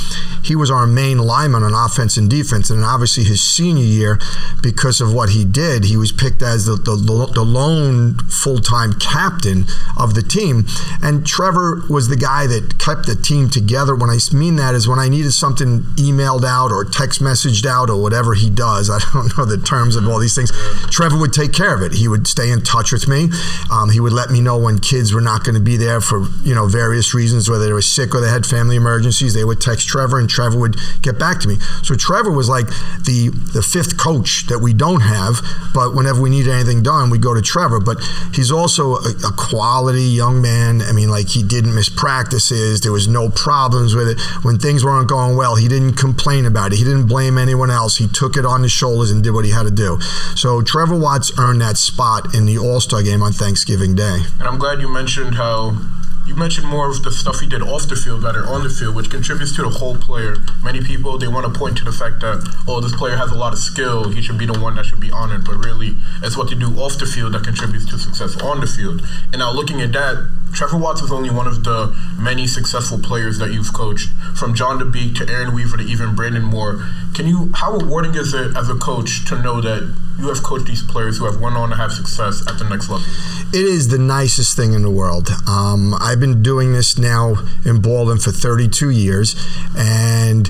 he 0.43 0.55
was 0.55 0.69
our 0.69 0.85
main 0.85 1.17
lineman 1.17 1.63
on 1.63 1.73
offense 1.73 2.17
and 2.17 2.29
defense. 2.29 2.69
And 2.69 2.83
obviously, 2.83 3.23
his 3.23 3.41
senior 3.41 3.83
year, 3.83 4.19
because 4.61 5.01
of 5.01 5.13
what 5.13 5.29
he 5.29 5.43
did, 5.43 5.85
he 5.85 5.97
was 5.97 6.11
picked 6.11 6.41
as 6.41 6.65
the, 6.65 6.75
the, 6.75 6.95
the 7.33 7.43
lone 7.43 8.17
full 8.29 8.59
time 8.59 8.93
captain 8.93 9.65
of 9.97 10.13
the 10.13 10.21
team. 10.21 10.65
And 11.01 11.25
Trevor 11.25 11.81
was 11.89 12.07
the 12.07 12.15
guy 12.15 12.45
that 12.47 12.77
kept 12.77 13.07
the 13.07 13.15
team 13.15 13.49
together. 13.49 13.95
When 13.95 14.09
I 14.09 14.19
mean 14.33 14.55
that 14.57 14.75
is 14.75 14.87
when 14.87 14.99
I 14.99 15.09
needed 15.09 15.31
something 15.31 15.81
emailed 15.97 16.45
out 16.45 16.71
or 16.71 16.85
text 16.85 17.21
messaged 17.21 17.65
out 17.65 17.89
or 17.89 18.01
whatever 18.01 18.33
he 18.35 18.49
does. 18.49 18.89
I 18.91 18.99
don't 19.13 19.35
know 19.37 19.45
the 19.45 19.57
terms 19.57 19.95
of 19.95 20.07
all 20.07 20.19
these 20.19 20.35
things. 20.35 20.51
Trevor 20.91 21.17
would 21.19 21.33
take 21.33 21.53
care 21.53 21.73
of 21.73 21.81
it. 21.81 21.93
He 21.93 22.07
would 22.07 22.27
stay 22.27 22.51
in 22.51 22.61
touch 22.61 22.91
with 22.91 23.07
me. 23.07 23.29
Um, 23.71 23.89
he 23.89 23.99
would 23.99 24.13
let 24.13 24.29
me 24.29 24.41
know 24.41 24.57
when 24.57 24.79
kids 24.79 25.13
were 25.13 25.21
not 25.21 25.43
going 25.43 25.55
to 25.55 25.61
be 25.61 25.77
there 25.77 26.01
for 26.01 26.27
you 26.43 26.53
know 26.53 26.67
various 26.67 27.13
reasons, 27.13 27.49
whether 27.49 27.65
they 27.65 27.73
were 27.73 27.81
sick 27.81 28.13
or 28.13 28.21
they 28.21 28.29
had 28.29 28.34
family 28.43 28.75
emergencies, 28.75 29.35
they 29.35 29.43
would 29.43 29.61
text 29.61 29.87
Trevor, 29.87 30.17
and 30.17 30.27
Trevor 30.27 30.57
would 30.57 30.77
get 31.03 31.19
back 31.19 31.39
to 31.41 31.47
me. 31.47 31.57
So 31.83 31.93
Trevor 31.93 32.31
was 32.31 32.49
like 32.49 32.65
the 33.05 33.29
the 33.53 33.61
fifth 33.61 33.97
coach 33.99 34.47
that 34.47 34.57
we 34.57 34.73
don't 34.73 35.01
have, 35.01 35.41
but 35.75 35.93
whenever 35.93 36.19
we 36.19 36.31
need 36.31 36.47
anything 36.47 36.81
done, 36.81 37.11
we 37.11 37.19
go 37.19 37.35
to 37.35 37.41
Trevor. 37.41 37.79
But 37.79 37.97
he's 38.33 38.51
also 38.51 38.95
a, 38.95 39.13
a 39.27 39.31
quality 39.37 40.01
young 40.01 40.41
man. 40.41 40.81
I 40.81 40.91
mean, 40.91 41.09
like 41.09 41.29
he 41.29 41.43
didn't 41.43 41.75
miss 41.75 41.89
practices. 41.89 42.81
There 42.81 42.91
was 42.91 43.07
no 43.07 43.29
problems 43.29 43.93
with 43.93 44.07
it. 44.07 44.19
When 44.43 44.57
things 44.57 44.83
weren't 44.83 45.07
going 45.07 45.37
well, 45.37 45.55
he 45.55 45.67
didn't 45.67 45.93
complain 45.93 46.45
about 46.45 46.73
it. 46.73 46.77
He 46.77 46.83
didn't 46.83 47.05
blame 47.05 47.37
anyone 47.37 47.69
else. 47.69 47.97
He 47.97 48.07
took 48.07 48.37
it 48.37 48.45
on 48.45 48.63
his 48.63 48.71
shoulders 48.71 49.11
and 49.11 49.23
did 49.23 49.31
what 49.31 49.45
he 49.45 49.51
had 49.51 49.63
to 49.63 49.71
do. 49.71 49.99
So 50.35 50.61
Trevor 50.61 50.97
Watts 50.97 51.37
earned 51.37 51.61
that 51.61 51.77
spot 51.77 52.33
in 52.33 52.45
the 52.45 52.57
All 52.57 52.79
Star 52.79 53.03
game 53.03 53.21
on 53.21 53.33
Thanksgiving 53.33 53.93
Day. 53.93 54.21
And 54.39 54.47
I'm 54.47 54.57
glad 54.57 54.81
you 54.81 54.89
mentioned 54.89 55.35
how 55.35 55.77
you 56.25 56.35
mentioned 56.35 56.67
more 56.67 56.89
of 56.89 57.03
the 57.03 57.11
stuff 57.11 57.39
he 57.39 57.47
did 57.47 57.61
off 57.61 57.87
the 57.87 57.95
field 57.95 58.23
rather 58.23 58.45
on 58.45 58.63
the 58.63 58.69
field, 58.69 58.95
which 58.95 59.09
contributes 59.09 59.55
to 59.55 59.61
the 59.61 59.69
whole 59.69 59.95
player. 59.95 60.35
Many 60.63 60.81
people 60.81 61.17
they 61.17 61.27
want 61.27 61.51
to 61.51 61.57
point 61.57 61.77
to 61.77 61.85
the 61.85 61.91
fact 61.91 62.19
that 62.21 62.41
oh, 62.67 62.81
this 62.81 62.95
player 62.95 63.15
has 63.15 63.31
a 63.31 63.35
lot 63.35 63.53
of 63.53 63.59
skill, 63.59 64.09
he 64.09 64.21
should 64.21 64.37
be 64.37 64.45
the 64.45 64.59
one 64.59 64.75
that 64.75 64.85
should 64.85 64.99
be 64.99 65.11
honored. 65.11 65.45
But 65.45 65.57
really, 65.57 65.95
it's 66.23 66.35
what 66.35 66.49
they 66.49 66.55
do 66.55 66.67
off 66.77 66.97
the 66.97 67.05
field 67.05 67.33
that 67.33 67.43
contributes 67.43 67.85
to 67.91 67.99
success 67.99 68.35
on 68.41 68.59
the 68.59 68.67
field. 68.67 69.01
And 69.31 69.39
now 69.39 69.51
looking 69.53 69.81
at 69.81 69.91
that, 69.93 70.29
Trevor 70.53 70.77
Watts 70.77 71.01
is 71.01 71.11
only 71.11 71.29
one 71.29 71.47
of 71.47 71.63
the 71.63 71.93
many 72.17 72.47
successful 72.47 72.97
players 72.97 73.39
that 73.39 73.51
you've 73.51 73.73
coached, 73.73 74.09
from 74.35 74.55
John 74.55 74.79
DeBeek 74.79 75.15
to 75.17 75.31
Aaron 75.31 75.53
Weaver 75.53 75.77
to 75.77 75.83
even 75.83 76.15
Brandon 76.15 76.43
Moore. 76.43 76.85
Can 77.13 77.27
you? 77.27 77.51
How 77.53 77.73
rewarding 77.73 78.15
is 78.15 78.33
it 78.33 78.55
as 78.55 78.69
a 78.69 78.75
coach 78.75 79.25
to 79.25 79.41
know 79.41 79.59
that 79.61 79.93
you 80.17 80.29
have 80.29 80.43
coached 80.43 80.65
these 80.65 80.81
players 80.81 81.17
who 81.17 81.25
have 81.25 81.41
went 81.41 81.57
on 81.57 81.69
to 81.69 81.75
have 81.75 81.91
success 81.91 82.41
at 82.47 82.57
the 82.57 82.63
next 82.69 82.89
level? 82.89 83.05
It 83.53 83.65
is 83.65 83.89
the 83.89 83.97
nicest 83.97 84.55
thing 84.55 84.73
in 84.73 84.81
the 84.81 84.89
world. 84.89 85.29
Um, 85.45 85.93
I've 86.15 86.21
been 86.21 86.41
doing 86.41 86.71
this 86.71 86.97
now 86.97 87.35
in 87.65 87.81
Baldwin 87.81 88.19
for 88.19 88.31
32 88.31 88.89
years, 88.89 89.35
and 89.75 90.49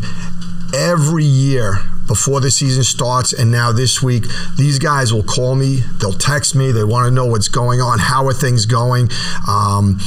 every 0.76 1.24
year 1.24 1.80
before 2.08 2.40
the 2.40 2.52
season 2.52 2.84
starts 2.84 3.34
and 3.34 3.52
now 3.52 3.72
this 3.72 4.04
week 4.04 4.26
these 4.58 4.78
guys 4.78 5.12
will 5.12 5.24
call 5.24 5.56
me 5.56 5.78
they'll 6.00 6.14
text 6.14 6.54
me 6.54 6.72
they 6.72 6.84
want 6.84 7.06
to 7.06 7.12
know 7.12 7.26
what's 7.26 7.48
going 7.48 7.82
on 7.82 7.98
how 7.98 8.28
are 8.28 8.34
things 8.34 8.68
going? 8.68 9.10
Um, 9.50 10.00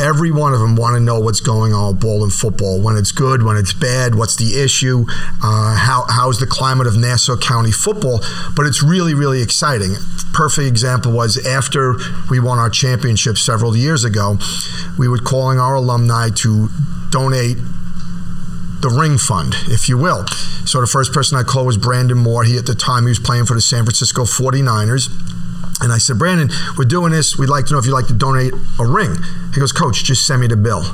every 0.00 0.32
one 0.32 0.52
of 0.52 0.58
them 0.58 0.74
want 0.74 0.94
to 0.94 1.00
know 1.00 1.20
what's 1.20 1.40
going 1.40 1.72
on 1.72 1.92
with 1.92 2.00
Baldwin 2.00 2.30
football 2.30 2.80
when 2.80 2.96
it's 2.96 3.12
good 3.12 3.44
when 3.44 3.56
it's 3.56 3.72
bad 3.72 4.16
what's 4.16 4.34
the 4.34 4.60
issue 4.60 5.04
uh, 5.42 5.76
how, 5.76 6.06
how's 6.08 6.40
the 6.40 6.46
climate 6.46 6.88
of 6.88 6.96
nassau 6.96 7.36
county 7.36 7.70
football? 7.70 8.20
But 8.56 8.66
it's 8.66 8.82
really 8.82 9.14
really 9.14 9.42
exciting 9.42 9.94
perfect 10.34 10.66
example 10.68 11.12
was 11.12 11.38
after 11.46 11.94
we 12.30 12.38
won 12.40 12.58
our 12.58 12.68
championship 12.70 13.38
several 13.38 13.76
years 13.76 14.04
ago 14.04 14.36
we 14.98 15.08
were 15.08 15.18
calling 15.18 15.58
our 15.58 15.74
alumni 15.76 16.28
to 16.30 16.68
donate 17.10 17.56
the 18.80 18.90
ring 18.90 19.16
fund, 19.16 19.54
if 19.68 19.88
you 19.88 19.96
will. 19.96 20.26
So 20.66 20.80
the 20.80 20.86
first 20.86 21.12
person 21.12 21.38
I 21.38 21.42
called 21.42 21.66
was 21.66 21.78
Brandon 21.78 22.18
Moore. 22.18 22.44
He 22.44 22.58
at 22.58 22.66
the 22.66 22.74
time 22.74 23.04
he 23.04 23.08
was 23.08 23.18
playing 23.18 23.46
for 23.46 23.54
the 23.54 23.60
San 23.62 23.84
Francisco 23.84 24.24
49ers. 24.24 25.08
And 25.82 25.90
I 25.92 25.98
said, 25.98 26.18
Brandon, 26.18 26.50
we're 26.76 26.84
doing 26.84 27.10
this. 27.12 27.38
We'd 27.38 27.48
like 27.48 27.64
to 27.66 27.72
know 27.72 27.78
if 27.78 27.86
you'd 27.86 27.94
like 27.94 28.08
to 28.08 28.14
donate 28.14 28.52
a 28.78 28.84
ring. 28.86 29.16
He 29.54 29.60
goes, 29.60 29.72
Coach, 29.72 30.04
just 30.04 30.26
send 30.26 30.40
me 30.42 30.48
the 30.48 30.56
bill. 30.56 30.84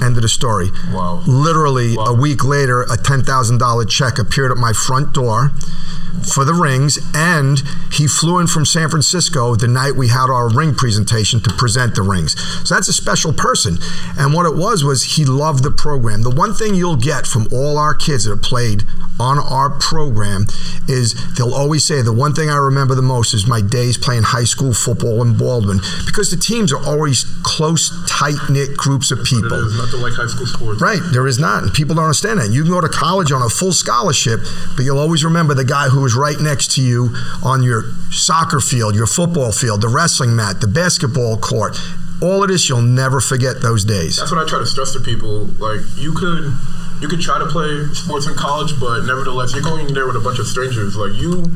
End 0.00 0.16
of 0.16 0.22
the 0.22 0.28
story. 0.28 0.70
Wow. 0.92 1.22
Literally 1.26 1.96
Wow. 1.96 2.04
a 2.06 2.14
week 2.14 2.44
later, 2.44 2.82
a 2.82 2.96
$10,000 2.96 3.88
check 3.90 4.18
appeared 4.18 4.50
at 4.52 4.56
my 4.56 4.72
front 4.72 5.12
door 5.12 5.50
for 6.24 6.44
the 6.44 6.54
rings, 6.54 6.98
and 7.14 7.62
he 7.92 8.06
flew 8.06 8.38
in 8.38 8.46
from 8.46 8.64
San 8.64 8.88
Francisco 8.88 9.54
the 9.54 9.68
night 9.68 9.96
we 9.96 10.08
had 10.08 10.30
our 10.30 10.48
ring 10.48 10.74
presentation 10.74 11.40
to 11.40 11.50
present 11.50 11.94
the 11.94 12.02
rings. 12.02 12.38
So 12.68 12.74
that's 12.74 12.88
a 12.88 12.92
special 12.92 13.32
person. 13.32 13.78
And 14.18 14.34
what 14.34 14.46
it 14.46 14.56
was 14.56 14.84
was 14.84 15.16
he 15.16 15.24
loved 15.24 15.64
the 15.64 15.70
program. 15.70 16.22
The 16.22 16.30
one 16.30 16.54
thing 16.54 16.74
you'll 16.74 16.96
get 16.96 17.26
from 17.26 17.48
all 17.52 17.78
our 17.78 17.94
kids 17.94 18.24
that 18.24 18.30
have 18.30 18.42
played 18.42 18.84
on 19.20 19.38
our 19.38 19.70
program 19.70 20.46
is 20.88 21.14
they'll 21.36 21.54
always 21.54 21.84
say 21.84 22.00
the 22.00 22.12
one 22.12 22.34
thing 22.34 22.48
I 22.48 22.56
remember 22.56 22.94
the 22.94 23.02
most 23.02 23.34
is 23.34 23.46
my 23.46 23.60
days 23.60 23.98
playing 23.98 24.22
high 24.22 24.44
school 24.44 24.72
football 24.72 25.20
in 25.22 25.36
Baldwin 25.36 25.80
because 26.06 26.30
the 26.30 26.38
teams 26.38 26.72
are 26.72 26.82
always 26.84 27.24
close, 27.42 27.92
tight 28.08 28.38
knit 28.48 28.76
groups 28.76 29.10
of 29.10 29.22
people. 29.24 29.52
is 29.52 29.76
nothing 29.76 30.00
like 30.00 30.14
high 30.14 30.26
school 30.26 30.46
sports. 30.46 30.80
Right, 30.80 31.00
there 31.12 31.26
is 31.26 31.38
not. 31.38 31.62
And 31.62 31.72
people 31.72 31.94
don't 31.94 32.04
understand 32.04 32.40
that. 32.40 32.50
You 32.50 32.62
can 32.62 32.72
go 32.72 32.80
to 32.80 32.88
college 32.88 33.30
on 33.30 33.42
a 33.42 33.48
full 33.48 33.72
scholarship, 33.72 34.40
but 34.74 34.84
you'll 34.84 34.98
always 34.98 35.22
remember 35.22 35.54
the 35.54 35.64
guy 35.64 35.88
who 35.88 36.00
was 36.00 36.09
right 36.14 36.38
next 36.40 36.72
to 36.72 36.82
you 36.82 37.14
on 37.44 37.62
your 37.62 37.92
soccer 38.10 38.60
field, 38.60 38.94
your 38.94 39.06
football 39.06 39.52
field, 39.52 39.80
the 39.80 39.88
wrestling 39.88 40.34
mat, 40.34 40.60
the 40.60 40.66
basketball 40.66 41.36
court. 41.36 41.76
All 42.22 42.42
of 42.42 42.48
this, 42.48 42.68
you'll 42.68 42.82
never 42.82 43.20
forget 43.20 43.62
those 43.62 43.84
days. 43.84 44.18
That's 44.18 44.30
what 44.30 44.44
I 44.44 44.48
try 44.48 44.58
to 44.58 44.66
stress 44.66 44.92
to 44.92 45.00
people. 45.00 45.46
Like 45.56 45.80
you 45.96 46.12
could 46.12 46.52
you 47.00 47.08
could 47.08 47.20
try 47.20 47.38
to 47.38 47.46
play 47.46 47.86
sports 47.94 48.26
in 48.26 48.34
college, 48.34 48.78
but 48.78 49.08
nevertheless 49.08 49.54
you're 49.54 49.64
going 49.64 49.92
there 49.94 50.06
with 50.06 50.16
a 50.16 50.20
bunch 50.20 50.38
of 50.38 50.46
strangers. 50.46 50.96
Like 50.96 51.14
you 51.14 51.48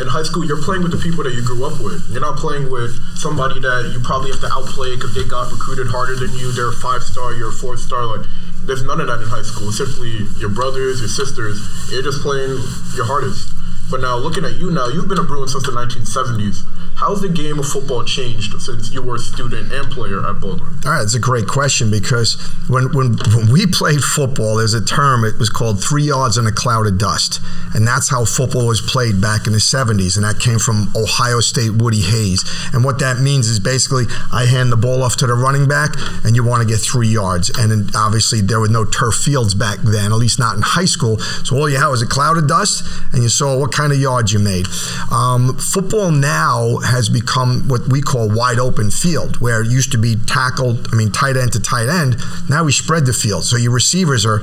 in 0.00 0.08
high 0.08 0.24
school, 0.24 0.44
you're 0.44 0.60
playing 0.60 0.82
with 0.82 0.92
the 0.92 1.00
people 1.00 1.24
that 1.24 1.32
you 1.32 1.44
grew 1.44 1.64
up 1.64 1.80
with. 1.80 2.04
You're 2.12 2.24
not 2.24 2.36
playing 2.36 2.70
with 2.70 2.92
somebody 3.16 3.60
that 3.60 3.92
you 3.92 4.00
probably 4.04 4.30
have 4.30 4.40
to 4.40 4.50
outplay 4.52 4.96
because 4.96 5.14
they 5.14 5.24
got 5.24 5.52
recruited 5.52 5.88
harder 5.88 6.16
than 6.16 6.32
you. 6.36 6.52
They're 6.52 6.72
a 6.72 6.80
five 6.80 7.02
star, 7.02 7.32
you're 7.32 7.48
a 7.48 7.56
four 7.60 7.76
star. 7.76 8.04
Like 8.04 8.28
there's 8.64 8.82
none 8.84 9.00
of 9.00 9.06
that 9.08 9.20
in 9.20 9.28
high 9.28 9.44
school. 9.44 9.68
It's 9.68 9.78
simply 9.78 10.28
your 10.40 10.50
brothers, 10.50 11.00
your 11.00 11.12
sisters. 11.12 11.60
You're 11.92 12.04
just 12.04 12.20
playing 12.20 12.56
your 12.96 13.04
hardest. 13.04 13.52
But 13.90 14.00
now 14.00 14.16
looking 14.16 14.44
at 14.44 14.54
you 14.54 14.70
now, 14.70 14.88
you've 14.88 15.08
been 15.08 15.18
a 15.18 15.22
Bruin 15.22 15.48
since 15.48 15.64
the 15.64 15.72
1970s. 15.72 16.64
How's 16.96 17.20
the 17.20 17.28
game 17.28 17.58
of 17.58 17.66
football 17.66 18.04
changed 18.04 18.60
since 18.60 18.90
you 18.92 19.02
were 19.02 19.16
a 19.16 19.18
student 19.18 19.70
and 19.70 19.92
player 19.92 20.26
at 20.26 20.40
Baldwin? 20.40 20.74
All 20.84 20.92
right, 20.92 21.02
it's 21.02 21.14
a 21.14 21.20
great 21.20 21.46
question 21.46 21.90
because 21.90 22.40
when, 22.68 22.90
when 22.94 23.18
when 23.34 23.52
we 23.52 23.66
played 23.66 24.00
football, 24.00 24.56
there's 24.56 24.72
a 24.72 24.84
term. 24.84 25.24
It 25.24 25.38
was 25.38 25.50
called 25.50 25.82
three 25.82 26.04
yards 26.04 26.38
in 26.38 26.46
a 26.46 26.52
cloud 26.52 26.86
of 26.86 26.98
dust, 26.98 27.40
and 27.74 27.86
that's 27.86 28.08
how 28.08 28.24
football 28.24 28.66
was 28.66 28.80
played 28.80 29.20
back 29.20 29.46
in 29.46 29.52
the 29.52 29.58
'70s. 29.58 30.16
And 30.16 30.24
that 30.24 30.40
came 30.40 30.58
from 30.58 30.90
Ohio 30.96 31.40
State 31.40 31.72
Woody 31.72 32.00
Hayes. 32.00 32.44
And 32.72 32.82
what 32.82 32.98
that 33.00 33.20
means 33.20 33.46
is 33.46 33.60
basically, 33.60 34.04
I 34.32 34.46
hand 34.46 34.72
the 34.72 34.76
ball 34.76 35.02
off 35.02 35.16
to 35.16 35.26
the 35.26 35.34
running 35.34 35.68
back, 35.68 35.90
and 36.24 36.34
you 36.34 36.42
want 36.42 36.62
to 36.62 36.68
get 36.68 36.80
three 36.80 37.08
yards. 37.08 37.50
And 37.58 37.94
obviously 37.94 38.40
there 38.40 38.58
were 38.58 38.68
no 38.68 38.84
turf 38.86 39.16
fields 39.16 39.54
back 39.54 39.78
then, 39.80 40.12
at 40.12 40.18
least 40.18 40.38
not 40.38 40.56
in 40.56 40.62
high 40.62 40.86
school. 40.86 41.18
So 41.44 41.56
all 41.56 41.68
you 41.68 41.76
had 41.76 41.88
was 41.88 42.00
a 42.00 42.06
cloud 42.06 42.38
of 42.38 42.48
dust, 42.48 42.84
and 43.12 43.22
you 43.22 43.28
saw 43.28 43.58
what 43.58 43.72
kind 43.76 43.92
of 43.92 43.98
yards 43.98 44.32
you 44.32 44.38
made. 44.38 44.66
Um, 45.10 45.58
football 45.58 46.10
now 46.10 46.78
has 46.78 47.08
become 47.08 47.68
what 47.68 47.88
we 47.88 48.00
call 48.00 48.28
wide 48.34 48.58
open 48.58 48.90
field, 48.90 49.40
where 49.40 49.62
it 49.62 49.68
used 49.68 49.92
to 49.92 49.98
be 49.98 50.16
tackled, 50.16 50.88
I 50.92 50.96
mean, 50.96 51.12
tight 51.12 51.36
end 51.36 51.52
to 51.52 51.60
tight 51.60 51.88
end. 51.88 52.16
Now 52.48 52.64
we 52.64 52.72
spread 52.72 53.06
the 53.06 53.12
field. 53.12 53.44
So 53.44 53.56
your 53.56 53.72
receivers 53.72 54.24
are 54.24 54.40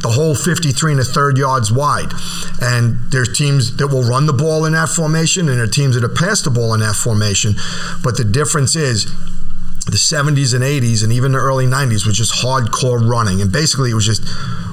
the 0.00 0.08
whole 0.08 0.34
53 0.34 0.92
and 0.92 1.00
a 1.00 1.04
third 1.04 1.36
yards 1.36 1.70
wide. 1.70 2.12
And 2.62 2.98
there's 3.10 3.36
teams 3.36 3.76
that 3.76 3.88
will 3.88 4.02
run 4.02 4.26
the 4.26 4.32
ball 4.32 4.64
in 4.64 4.72
that 4.72 4.88
formation, 4.88 5.48
and 5.48 5.58
there 5.58 5.64
are 5.64 5.70
teams 5.70 5.94
that 5.94 6.02
have 6.02 6.14
passed 6.14 6.44
the 6.44 6.50
ball 6.50 6.72
in 6.72 6.80
that 6.80 6.96
formation. 6.96 7.54
But 8.02 8.16
the 8.16 8.24
difference 8.24 8.74
is 8.74 9.12
the 9.86 9.96
70s 9.96 10.54
and 10.54 10.62
80s 10.62 11.02
and 11.02 11.12
even 11.12 11.32
the 11.32 11.38
early 11.38 11.66
90s 11.66 12.06
was 12.06 12.16
just 12.16 12.44
hardcore 12.44 13.00
running. 13.00 13.40
And 13.40 13.50
basically, 13.50 13.90
it 13.90 13.94
was 13.94 14.06
just 14.06 14.22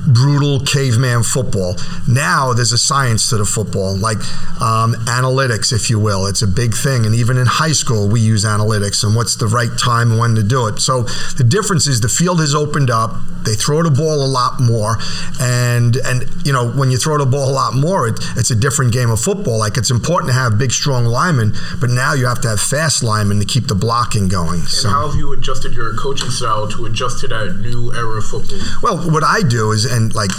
brutal 0.08 0.60
caveman 0.60 1.24
football. 1.24 1.76
Now 2.08 2.54
there's 2.54 2.72
a 2.72 2.78
science 2.78 3.30
to 3.30 3.38
the 3.38 3.46
football, 3.46 3.96
like 3.96 4.18
um, 4.62 4.96
analytics, 5.06 5.72
if 5.74 5.90
you 5.90 6.00
will. 6.00 6.26
It's 6.26 6.42
a 6.42 6.48
big 6.48 6.76
thing. 6.76 7.06
And 7.06 7.14
even 7.14 7.38
in 7.38 7.46
high 7.46 7.74
school, 7.74 8.08
we 8.08 8.20
use 8.22 8.46
analytics 8.46 9.04
and 9.04 9.16
what's 9.16 9.36
the 9.36 9.48
right 9.48 9.70
time 9.78 10.12
and 10.12 10.20
when 10.20 10.36
to 10.36 10.44
do 10.44 10.68
it. 10.68 10.80
So 10.80 11.04
the 11.38 11.46
difference 11.48 11.88
is 11.88 12.02
the 12.02 12.10
field 12.10 12.40
has 12.40 12.56
opened 12.56 12.90
up. 12.90 13.16
They 13.44 13.54
throw 13.54 13.84
the 13.84 13.92
ball 13.92 14.24
a 14.24 14.28
lot 14.28 14.60
more. 14.60 14.98
And, 15.40 15.96
and 15.98 16.26
you 16.46 16.54
know, 16.54 16.72
when 16.72 16.92
you 16.92 16.98
throw 16.98 17.18
the 17.18 17.26
ball 17.26 17.50
a 17.50 17.54
lot 17.54 17.76
more, 17.76 18.08
it, 18.08 18.20
it's 18.36 18.52
a 18.52 18.56
different 18.56 18.94
game 18.94 19.10
of 19.10 19.20
football. 19.20 19.58
Like 19.60 19.78
it's 19.78 19.92
important 19.92 20.30
to 20.32 20.34
have 20.34 20.58
big, 20.58 20.72
strong 20.72 21.06
linemen, 21.06 21.54
but 21.80 21.90
now 21.90 22.14
you 22.14 22.26
have 22.28 22.42
to 22.42 22.50
have 22.50 22.60
fast 22.60 23.04
linemen 23.04 23.40
to 23.40 23.46
keep 23.46 23.68
the 23.68 23.76
blocking 23.76 24.28
going. 24.28 24.62
And 24.62 24.70
so, 24.70 24.90
how 24.90 25.08
have 25.08 25.18
you 25.18 25.34
adjusted 25.34 25.74
your 25.74 25.96
coaching 25.96 26.30
style 26.30 26.68
to 26.70 26.86
adjust 26.86 27.20
to 27.20 27.28
that 27.28 27.58
new 27.62 27.94
era 27.94 28.18
of 28.18 28.26
football? 28.26 28.60
Well, 28.82 29.12
what 29.12 29.24
I 29.24 29.42
do 29.48 29.72
is, 29.72 29.86
and 29.98 30.14
like 30.16 30.32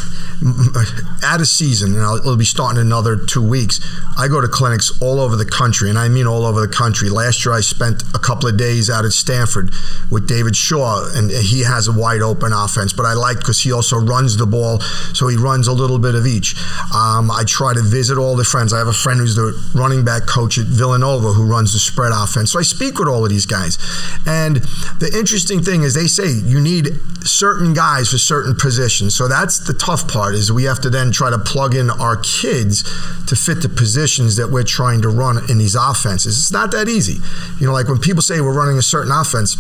at 1.23 1.41
a 1.41 1.47
season, 1.47 1.95
and 1.95 2.03
I'll, 2.03 2.17
it'll 2.17 2.37
be 2.37 2.45
starting 2.45 2.81
another 2.81 3.17
two 3.17 3.47
weeks. 3.47 3.81
I 4.17 4.29
go 4.29 4.41
to 4.41 4.49
clinics 4.49 4.91
all 5.03 5.21
over 5.21 5.37
the 5.37 5.45
country, 5.45 5.91
and 5.91 5.99
I 5.99 6.09
mean 6.09 6.27
all 6.27 6.47
over 6.47 6.61
the 6.61 6.73
country. 6.73 7.11
Last 7.11 7.45
year, 7.45 7.55
I 7.55 7.61
spent 7.61 8.03
a 8.15 8.19
couple 8.19 8.49
of 8.49 8.57
days 8.57 8.89
out 8.89 9.05
at 9.05 9.13
Stanford 9.13 9.71
with 10.11 10.27
David 10.29 10.57
Shaw, 10.57 11.11
and 11.15 11.31
he 11.31 11.65
has 11.65 11.89
a 11.89 11.93
wide 11.93 12.23
open 12.23 12.53
offense. 12.53 12.93
But 12.93 13.05
I 13.05 13.13
like 13.15 13.39
because 13.39 13.61
he 13.61 13.73
also 13.73 13.99
runs 13.99 14.37
the 14.37 14.47
ball, 14.47 14.81
so 15.13 15.29
he 15.29 15.37
runs 15.37 15.67
a 15.67 15.73
little 15.73 15.99
bit 15.99 16.15
of 16.15 16.27
each. 16.27 16.55
Um, 16.95 17.31
I 17.31 17.45
try 17.47 17.75
to 17.75 17.83
visit 17.83 18.17
all 18.17 18.37
the 18.37 18.45
friends. 18.45 18.73
I 18.73 18.79
have 18.79 18.89
a 18.89 18.93
friend 18.93 19.19
who's 19.21 19.37
the 19.37 19.53
running 19.75 20.05
back 20.05 20.27
coach 20.27 20.57
at 20.57 20.67
Villanova 20.67 21.33
who 21.33 21.45
runs 21.45 21.73
the 21.73 21.79
spread 21.79 22.13
offense. 22.15 22.53
So 22.53 22.59
I 22.59 22.63
speak 22.63 22.99
with 22.99 23.09
all 23.09 23.25
of 23.25 23.31
these 23.31 23.47
guys, 23.47 23.77
and 24.25 24.57
the 25.03 25.11
interesting 25.15 25.63
thing 25.63 25.83
is 25.83 25.95
they 25.95 26.07
say 26.07 26.31
you 26.31 26.61
need 26.61 27.01
certain 27.25 27.75
guys 27.75 28.11
for 28.11 28.19
certain 28.19 28.55
positions. 28.55 29.15
So 29.15 29.29
that's 29.49 29.61
the 29.61 29.73
tough 29.73 30.07
part 30.07 30.35
is 30.35 30.53
we 30.53 30.65
have 30.65 30.79
to 30.79 30.91
then 30.91 31.11
try 31.11 31.31
to 31.31 31.39
plug 31.39 31.75
in 31.75 31.89
our 31.89 32.19
kids 32.19 32.83
to 33.25 33.35
fit 33.35 33.63
the 33.63 33.69
positions 33.71 34.37
that 34.37 34.51
we're 34.51 34.63
trying 34.63 35.01
to 35.01 35.09
run 35.09 35.39
in 35.49 35.57
these 35.57 35.75
offenses. 35.75 36.37
It's 36.37 36.53
not 36.53 36.71
that 36.73 36.87
easy. 36.87 37.17
You 37.59 37.67
know, 37.67 37.73
like 37.73 37.89
when 37.89 37.97
people 37.97 38.21
say 38.21 38.43
we're 38.43 38.53
running 38.53 38.77
a 38.77 38.83
certain 38.83 39.11
offense, 39.11 39.57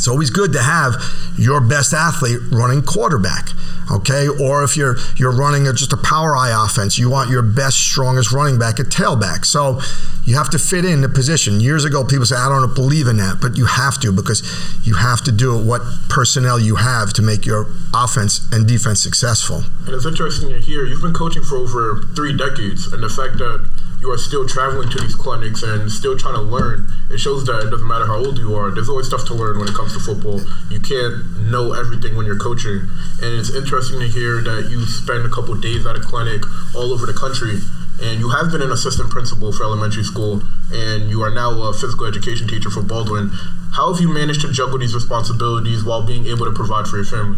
it's 0.00 0.08
always 0.08 0.30
good 0.30 0.50
to 0.54 0.62
have 0.62 0.96
your 1.36 1.60
best 1.60 1.92
athlete 1.92 2.40
running 2.50 2.80
quarterback 2.80 3.50
okay? 3.90 4.28
Or 4.28 4.62
if 4.62 4.76
you're 4.76 4.96
you're 5.16 5.32
running 5.32 5.66
a, 5.66 5.72
just 5.72 5.92
a 5.92 5.96
power 5.96 6.36
I 6.36 6.64
offense, 6.64 6.98
you 6.98 7.10
want 7.10 7.30
your 7.30 7.42
best, 7.42 7.78
strongest 7.78 8.32
running 8.32 8.58
back 8.58 8.78
at 8.78 8.86
tailback. 8.86 9.44
So 9.44 9.80
you 10.24 10.36
have 10.36 10.50
to 10.50 10.58
fit 10.58 10.84
in 10.84 11.00
the 11.00 11.08
position. 11.08 11.60
Years 11.60 11.84
ago, 11.84 12.04
people 12.04 12.26
say, 12.26 12.36
I 12.36 12.48
don't 12.48 12.74
believe 12.74 13.08
in 13.08 13.16
that, 13.18 13.38
but 13.40 13.56
you 13.56 13.66
have 13.66 13.98
to 14.00 14.12
because 14.12 14.42
you 14.84 14.94
have 14.94 15.22
to 15.24 15.32
do 15.32 15.58
what 15.58 15.82
personnel 16.08 16.58
you 16.58 16.76
have 16.76 17.12
to 17.14 17.22
make 17.22 17.44
your 17.44 17.66
offense 17.94 18.46
and 18.52 18.66
defense 18.66 19.02
successful. 19.02 19.64
And 19.86 19.94
it's 19.94 20.06
interesting 20.06 20.50
to 20.50 20.60
hear 20.60 20.84
you've 20.84 21.02
been 21.02 21.14
coaching 21.14 21.42
for 21.42 21.56
over 21.56 22.02
three 22.14 22.36
decades, 22.36 22.92
and 22.92 23.02
the 23.02 23.08
fact 23.08 23.38
that 23.38 23.68
you 24.00 24.10
are 24.10 24.18
still 24.18 24.48
traveling 24.48 24.88
to 24.88 24.98
these 24.98 25.14
clinics 25.14 25.62
and 25.62 25.90
still 25.92 26.16
trying 26.16 26.34
to 26.34 26.40
learn. 26.40 26.88
It 27.10 27.18
shows 27.18 27.44
that 27.46 27.66
it 27.66 27.70
doesn't 27.70 27.86
matter 27.86 28.06
how 28.06 28.16
old 28.16 28.38
you 28.38 28.54
are. 28.54 28.70
There's 28.70 28.88
always 28.88 29.06
stuff 29.06 29.26
to 29.26 29.34
learn 29.34 29.58
when 29.58 29.68
it 29.68 29.74
comes 29.74 29.92
to 29.92 30.00
football. 30.00 30.40
You 30.70 30.80
can't 30.80 31.50
know 31.50 31.72
everything 31.72 32.16
when 32.16 32.24
you're 32.24 32.38
coaching, 32.38 32.88
and 33.22 33.38
it's 33.38 33.54
interesting 33.54 34.00
to 34.00 34.08
hear 34.08 34.40
that 34.42 34.70
you 34.70 34.86
spend 34.86 35.26
a 35.26 35.28
couple 35.28 35.54
days 35.56 35.84
at 35.84 35.96
a 35.96 36.00
clinic 36.00 36.42
all 36.74 36.92
over 36.92 37.04
the 37.04 37.12
country. 37.12 37.60
And 38.00 38.18
you 38.18 38.30
have 38.30 38.50
been 38.50 38.62
an 38.62 38.72
assistant 38.72 39.10
principal 39.10 39.52
for 39.52 39.64
elementary 39.64 40.04
school, 40.04 40.40
and 40.72 41.10
you 41.10 41.20
are 41.22 41.30
now 41.30 41.52
a 41.68 41.74
physical 41.74 42.06
education 42.06 42.48
teacher 42.48 42.70
for 42.70 42.80
Baldwin. 42.80 43.28
How 43.72 43.92
have 43.92 44.00
you 44.00 44.08
managed 44.08 44.40
to 44.40 44.50
juggle 44.50 44.78
these 44.78 44.94
responsibilities 44.94 45.84
while 45.84 46.00
being 46.00 46.24
able 46.26 46.46
to 46.46 46.52
provide 46.52 46.88
for 46.88 46.96
your 46.96 47.04
family? 47.04 47.36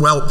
Well, 0.00 0.22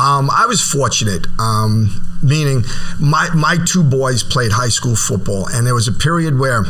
um, 0.00 0.30
I 0.30 0.46
was 0.48 0.60
fortunate. 0.60 1.28
Um, 1.38 2.02
meaning 2.22 2.64
my 2.98 3.28
my 3.34 3.58
two 3.64 3.82
boys 3.82 4.22
played 4.22 4.52
high 4.52 4.68
school 4.68 4.96
football, 4.96 5.46
and 5.48 5.66
there 5.66 5.74
was 5.74 5.88
a 5.88 5.92
period 5.92 6.38
where 6.38 6.64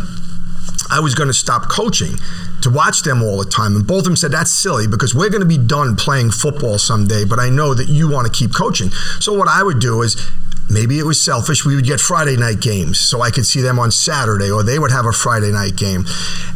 I 0.93 1.01
was 1.01 1.15
going 1.15 1.29
to 1.29 1.35
stop 1.35 1.71
coaching 1.71 2.17
to 2.61 2.71
watch 2.71 3.03
them 3.03 3.23
all 3.23 3.39
the 3.39 3.49
time. 3.49 3.75
And 3.77 3.87
both 3.87 4.01
of 4.01 4.05
them 4.05 4.17
said, 4.17 4.33
That's 4.33 4.51
silly 4.51 4.87
because 4.87 5.15
we're 5.15 5.31
going 5.31 5.41
to 5.41 5.47
be 5.47 5.59
done 5.59 5.97
playing 5.97 6.33
football 6.33 6.79
someday, 6.79 7.25
but 7.25 7.39
I 7.39 7.49
know 7.49 7.73
that 7.75 7.89
you 7.89 8.11
want 8.11 8.27
to 8.27 8.33
keep 8.33 8.55
coaching. 8.55 8.91
So, 9.19 9.33
what 9.33 9.49
I 9.49 9.63
would 9.63 9.81
do 9.81 10.03
is 10.03 10.31
maybe 10.69 10.99
it 10.99 11.05
was 11.05 11.23
selfish. 11.23 11.65
We 11.65 11.77
would 11.77 11.87
get 11.87 12.01
Friday 12.01 12.37
night 12.37 12.61
games 12.61 13.01
so 13.01 13.23
I 13.23 13.31
could 13.31 13.47
see 13.47 13.61
them 13.61 13.79
on 13.79 13.91
Saturday, 13.91 14.51
or 14.51 14.63
they 14.63 14.79
would 14.79 14.91
have 14.91 15.07
a 15.07 15.13
Friday 15.13 15.51
night 15.51 15.77
game. 15.77 16.05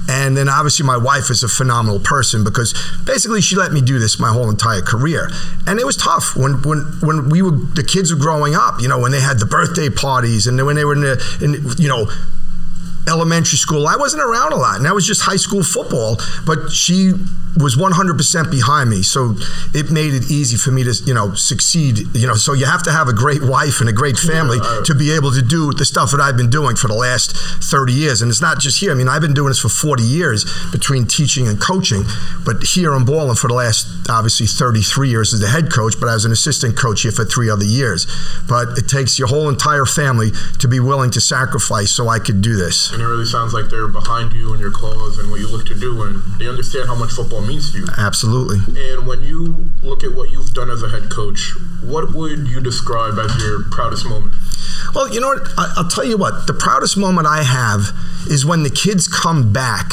And 0.08 0.36
then 0.36 0.48
obviously, 0.48 0.86
my 0.86 0.96
wife 0.96 1.30
is 1.30 1.42
a 1.42 1.48
phenomenal 1.48 2.00
person 2.00 2.44
because 2.44 2.74
basically 3.04 3.40
she 3.40 3.56
let 3.56 3.72
me 3.72 3.80
do 3.80 3.98
this 3.98 4.20
my 4.20 4.28
whole 4.28 4.48
entire 4.48 4.80
career. 4.80 5.30
And 5.66 5.80
it 5.80 5.86
was 5.86 5.96
tough 5.96 6.36
when 6.36 6.62
when 6.62 6.78
when 7.00 7.28
we 7.28 7.42
were 7.42 7.50
the 7.50 7.84
kids 7.84 8.12
were 8.12 8.20
growing 8.20 8.54
up. 8.54 8.80
You 8.80 8.88
know, 8.88 8.98
when 8.98 9.12
they 9.12 9.20
had 9.20 9.38
the 9.38 9.46
birthday 9.46 9.90
parties 9.90 10.46
and 10.46 10.64
when 10.64 10.76
they 10.76 10.84
were 10.84 10.94
in 10.94 11.00
the 11.00 11.38
in, 11.42 11.54
you 11.78 11.88
know 11.88 12.06
elementary 13.08 13.56
school. 13.56 13.86
I 13.86 13.96
wasn't 13.96 14.22
around 14.22 14.52
a 14.52 14.56
lot, 14.56 14.76
and 14.76 14.84
that 14.84 14.94
was 14.94 15.06
just 15.06 15.22
high 15.22 15.36
school 15.36 15.62
football. 15.62 16.18
But 16.44 16.70
she 16.70 17.12
was 17.56 17.76
100% 17.76 18.50
behind 18.50 18.90
me, 18.90 19.02
so 19.02 19.34
it 19.74 19.90
made 19.90 20.14
it 20.14 20.30
easy 20.30 20.56
for 20.56 20.70
me 20.70 20.84
to, 20.84 20.92
you 21.04 21.14
know, 21.14 21.34
succeed. 21.34 21.98
You 22.14 22.26
know, 22.26 22.34
so 22.34 22.52
you 22.52 22.66
have 22.66 22.82
to 22.84 22.92
have 22.92 23.08
a 23.08 23.12
great 23.12 23.42
wife 23.42 23.80
and 23.80 23.88
a 23.88 23.92
great 23.92 24.18
family 24.18 24.58
yeah. 24.62 24.82
to 24.84 24.94
be 24.94 25.12
able 25.12 25.32
to 25.32 25.42
do 25.42 25.72
the 25.72 25.84
stuff 25.84 26.10
that 26.12 26.20
I've 26.20 26.36
been 26.36 26.50
doing 26.50 26.76
for 26.76 26.88
the 26.88 26.94
last 26.94 27.36
30 27.64 27.92
years. 27.92 28.22
And 28.22 28.30
it's 28.30 28.40
not 28.40 28.58
just 28.58 28.80
here. 28.80 28.92
I 28.92 28.94
mean, 28.94 29.08
I've 29.08 29.22
been 29.22 29.34
doing 29.34 29.48
this 29.48 29.58
for 29.58 29.68
40 29.68 30.02
years 30.02 30.44
between 30.70 31.06
teaching 31.06 31.48
and 31.48 31.60
coaching, 31.60 32.04
but 32.44 32.62
here 32.62 32.94
in 32.94 33.04
Baldwin 33.04 33.36
for 33.36 33.48
the 33.48 33.54
last 33.54 33.86
obviously 34.08 34.46
33 34.46 35.08
years 35.08 35.32
as 35.32 35.40
the 35.40 35.48
head 35.48 35.72
coach, 35.72 35.98
but 35.98 36.08
I 36.08 36.14
was 36.14 36.24
an 36.24 36.32
assistant 36.32 36.76
coach 36.76 37.02
here 37.02 37.12
for 37.12 37.24
three 37.24 37.50
other 37.50 37.64
years. 37.64 38.06
But 38.48 38.78
it 38.78 38.88
takes 38.88 39.18
your 39.18 39.28
whole 39.28 39.48
entire 39.48 39.86
family 39.86 40.30
to 40.58 40.68
be 40.68 40.80
willing 40.80 41.10
to 41.12 41.20
sacrifice 41.20 41.90
so 41.90 42.08
I 42.08 42.18
could 42.18 42.42
do 42.42 42.56
this. 42.56 42.92
And 42.92 43.00
it 43.00 43.06
really 43.06 43.24
sounds 43.24 43.54
like 43.54 43.70
they're 43.70 43.88
behind 43.88 44.32
you 44.32 44.52
and 44.52 44.60
your 44.60 44.70
cause 44.70 45.18
and 45.18 45.30
what 45.30 45.40
you 45.40 45.48
look 45.48 45.66
to 45.66 45.74
do, 45.74 46.02
and 46.02 46.22
they 46.38 46.48
understand 46.48 46.88
how 46.88 46.94
much 46.94 47.12
football 47.12 47.45
means 47.46 47.72
to 47.72 47.78
you. 47.78 47.86
Absolutely. 47.96 48.58
And 48.90 49.06
when 49.06 49.22
you 49.22 49.70
look 49.82 50.04
at 50.04 50.14
what 50.14 50.30
you've 50.30 50.52
done 50.52 50.70
as 50.70 50.82
a 50.82 50.88
head 50.88 51.10
coach, 51.10 51.54
what 51.82 52.14
would 52.14 52.48
you 52.48 52.60
describe 52.60 53.18
as 53.18 53.36
your 53.42 53.64
proudest 53.70 54.06
moment? 54.06 54.34
Well, 54.94 55.12
you 55.12 55.20
know 55.20 55.28
what? 55.28 55.48
I'll 55.56 55.88
tell 55.88 56.04
you 56.04 56.16
what. 56.16 56.46
The 56.46 56.54
proudest 56.54 56.96
moment 56.96 57.26
I 57.26 57.42
have 57.42 57.90
is 58.28 58.44
when 58.44 58.62
the 58.62 58.70
kids 58.70 59.08
come 59.08 59.52
back 59.52 59.92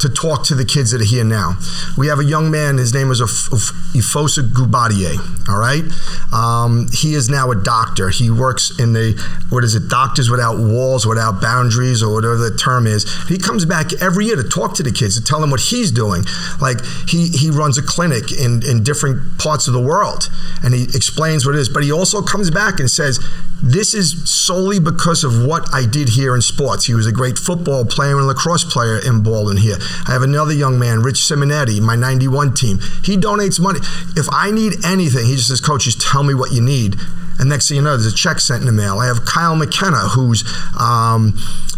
to 0.00 0.08
talk 0.08 0.44
to 0.44 0.54
the 0.54 0.64
kids 0.64 0.90
that 0.90 1.00
are 1.00 1.04
here 1.04 1.24
now. 1.24 1.58
We 1.96 2.08
have 2.08 2.18
a 2.18 2.24
young 2.24 2.50
man, 2.50 2.78
his 2.78 2.92
name 2.92 3.10
is 3.10 3.20
Ifosa 3.20 4.50
Gubadier, 4.52 5.18
all 5.48 5.58
right? 5.58 5.84
Um, 6.32 6.88
he 6.92 7.14
is 7.14 7.28
now 7.28 7.50
a 7.50 7.54
doctor. 7.54 8.10
He 8.10 8.30
works 8.30 8.78
in 8.78 8.92
the, 8.92 9.14
what 9.50 9.64
is 9.64 9.74
it, 9.74 9.88
Doctors 9.88 10.30
Without 10.30 10.58
Walls, 10.58 11.06
Without 11.06 11.40
Boundaries, 11.40 12.02
or 12.02 12.14
whatever 12.14 12.36
the 12.36 12.56
term 12.56 12.86
is. 12.86 13.04
He 13.28 13.38
comes 13.38 13.64
back 13.64 13.92
every 14.00 14.26
year 14.26 14.36
to 14.36 14.48
talk 14.48 14.74
to 14.76 14.82
the 14.82 14.92
kids, 14.92 15.18
to 15.18 15.24
tell 15.24 15.40
them 15.40 15.50
what 15.50 15.60
he's 15.60 15.90
doing. 15.90 16.24
Like, 16.60 16.84
he, 17.08 17.28
he 17.28 17.50
runs 17.50 17.78
a 17.78 17.82
clinic 17.82 18.32
in, 18.32 18.62
in 18.68 18.82
different 18.82 19.38
parts 19.38 19.66
of 19.68 19.74
the 19.74 19.80
world, 19.80 20.28
and 20.62 20.74
he 20.74 20.84
explains 20.84 21.46
what 21.46 21.54
it 21.54 21.58
is. 21.58 21.68
But 21.68 21.84
he 21.84 21.92
also 21.92 22.22
comes 22.22 22.50
back 22.50 22.80
and 22.80 22.90
says, 22.90 23.20
this 23.62 23.94
is 23.94 24.28
solely 24.28 24.78
because 24.78 25.24
of 25.24 25.44
what 25.44 25.72
I 25.72 25.86
did 25.86 26.10
here 26.10 26.34
in 26.34 26.42
sports. 26.42 26.84
He 26.84 26.94
was 26.94 27.06
a 27.06 27.12
great 27.12 27.38
football 27.38 27.86
player 27.86 28.18
and 28.18 28.26
lacrosse 28.26 28.64
player 28.64 28.98
in 28.98 29.22
Baldwin 29.22 29.56
here. 29.56 29.76
I 30.06 30.12
have 30.12 30.22
another 30.22 30.52
young 30.52 30.78
man, 30.78 31.02
Rich 31.02 31.16
Simonetti, 31.16 31.80
my 31.80 31.96
91 31.96 32.54
team. 32.54 32.78
He 33.04 33.16
donates 33.16 33.60
money. 33.60 33.80
If 34.16 34.28
I 34.32 34.50
need 34.50 34.84
anything, 34.84 35.26
he 35.26 35.36
just 35.36 35.48
says, 35.48 35.60
Coach, 35.60 35.84
just 35.84 36.00
tell 36.00 36.22
me 36.22 36.34
what 36.34 36.52
you 36.52 36.60
need. 36.60 36.96
And 37.38 37.48
next 37.48 37.68
thing 37.68 37.76
you 37.76 37.82
know, 37.82 37.96
there's 37.96 38.12
a 38.12 38.16
check 38.16 38.40
sent 38.40 38.60
in 38.60 38.66
the 38.66 38.72
mail. 38.72 38.98
I 38.98 39.06
have 39.06 39.24
Kyle 39.24 39.56
McKenna, 39.56 40.08
who's 40.08 40.42
um, 40.78 41.34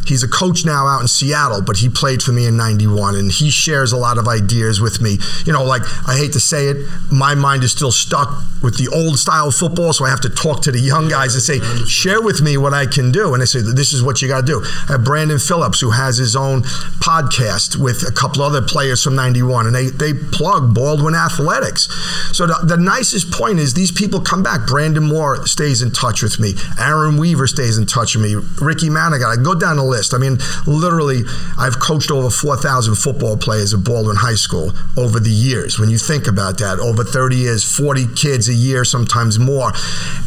He's 0.06 0.22
a 0.22 0.28
coach 0.28 0.64
now 0.64 0.86
out 0.86 1.00
in 1.00 1.08
Seattle, 1.08 1.62
but 1.62 1.78
he 1.78 1.88
played 1.88 2.22
for 2.22 2.32
me 2.32 2.46
in 2.46 2.56
91 2.56 3.14
and 3.14 3.30
he 3.30 3.50
shares 3.50 3.92
a 3.92 3.96
lot 3.96 4.18
of 4.18 4.26
ideas 4.26 4.80
with 4.80 5.00
me. 5.00 5.18
You 5.44 5.52
know, 5.52 5.64
like 5.64 5.82
I 6.08 6.16
hate 6.16 6.32
to 6.32 6.40
say 6.40 6.68
it, 6.68 6.86
my 7.12 7.34
mind 7.34 7.64
is 7.64 7.72
still 7.72 7.92
stuck 7.92 8.42
with 8.62 8.76
the 8.78 8.88
old 8.88 9.18
style 9.18 9.50
football, 9.50 9.92
so 9.92 10.04
I 10.04 10.10
have 10.10 10.20
to 10.22 10.30
talk 10.30 10.62
to 10.62 10.72
the 10.72 10.80
young 10.80 11.08
guys 11.08 11.34
and 11.34 11.42
say, 11.42 11.60
share 11.86 12.22
with 12.22 12.40
me 12.40 12.56
what 12.56 12.74
I 12.74 12.86
can 12.86 13.12
do. 13.12 13.34
And 13.34 13.42
they 13.42 13.46
say, 13.46 13.60
this 13.60 13.92
is 13.92 14.02
what 14.02 14.22
you 14.22 14.28
got 14.28 14.40
to 14.40 14.46
do. 14.46 14.62
I 14.88 14.92
have 14.92 15.04
Brandon 15.04 15.38
Phillips, 15.38 15.80
who 15.80 15.90
has 15.90 16.16
his 16.16 16.34
own 16.34 16.62
podcast 17.02 17.76
with 17.76 18.02
a 18.08 18.12
couple 18.12 18.42
other 18.42 18.62
players 18.62 19.02
from 19.02 19.14
91, 19.14 19.66
and 19.66 19.74
they, 19.74 19.86
they 19.88 20.12
plug 20.14 20.74
Baldwin 20.74 21.14
Athletics. 21.14 21.88
So 22.36 22.46
the, 22.46 22.58
the 22.64 22.76
nicest 22.76 23.30
point 23.30 23.58
is 23.58 23.74
these 23.74 23.92
people 23.92 24.20
come 24.20 24.42
back. 24.42 24.66
Brandon 24.66 25.04
Moore 25.04 25.46
stays 25.46 25.82
in 25.82 25.90
touch 25.90 26.22
with 26.22 26.40
me. 26.40 26.54
Aaron 26.78 27.16
Weaver 27.16 27.46
stays 27.46 27.78
in 27.78 27.86
touch 27.86 28.16
with 28.16 28.24
me. 28.24 28.34
Ricky 28.60 28.88
Manigat. 28.88 29.38
I 29.38 29.42
go 29.42 29.54
down 29.54 29.76
the 29.76 29.84
list. 29.88 30.14
I 30.14 30.18
mean, 30.18 30.38
literally, 30.66 31.22
I've 31.58 31.78
coached 31.80 32.10
over 32.10 32.30
4,000 32.30 32.94
football 32.94 33.36
players 33.36 33.74
at 33.74 33.84
Baldwin 33.84 34.16
High 34.16 34.34
School 34.34 34.72
over 34.96 35.18
the 35.20 35.30
years. 35.30 35.78
When 35.78 35.90
you 35.90 35.98
think 35.98 36.26
about 36.26 36.58
that, 36.58 36.78
over 36.78 37.04
30 37.04 37.36
years, 37.36 37.64
40 37.64 38.14
kids 38.14 38.48
a 38.48 38.54
year, 38.54 38.84
sometimes 38.84 39.38
more. 39.38 39.72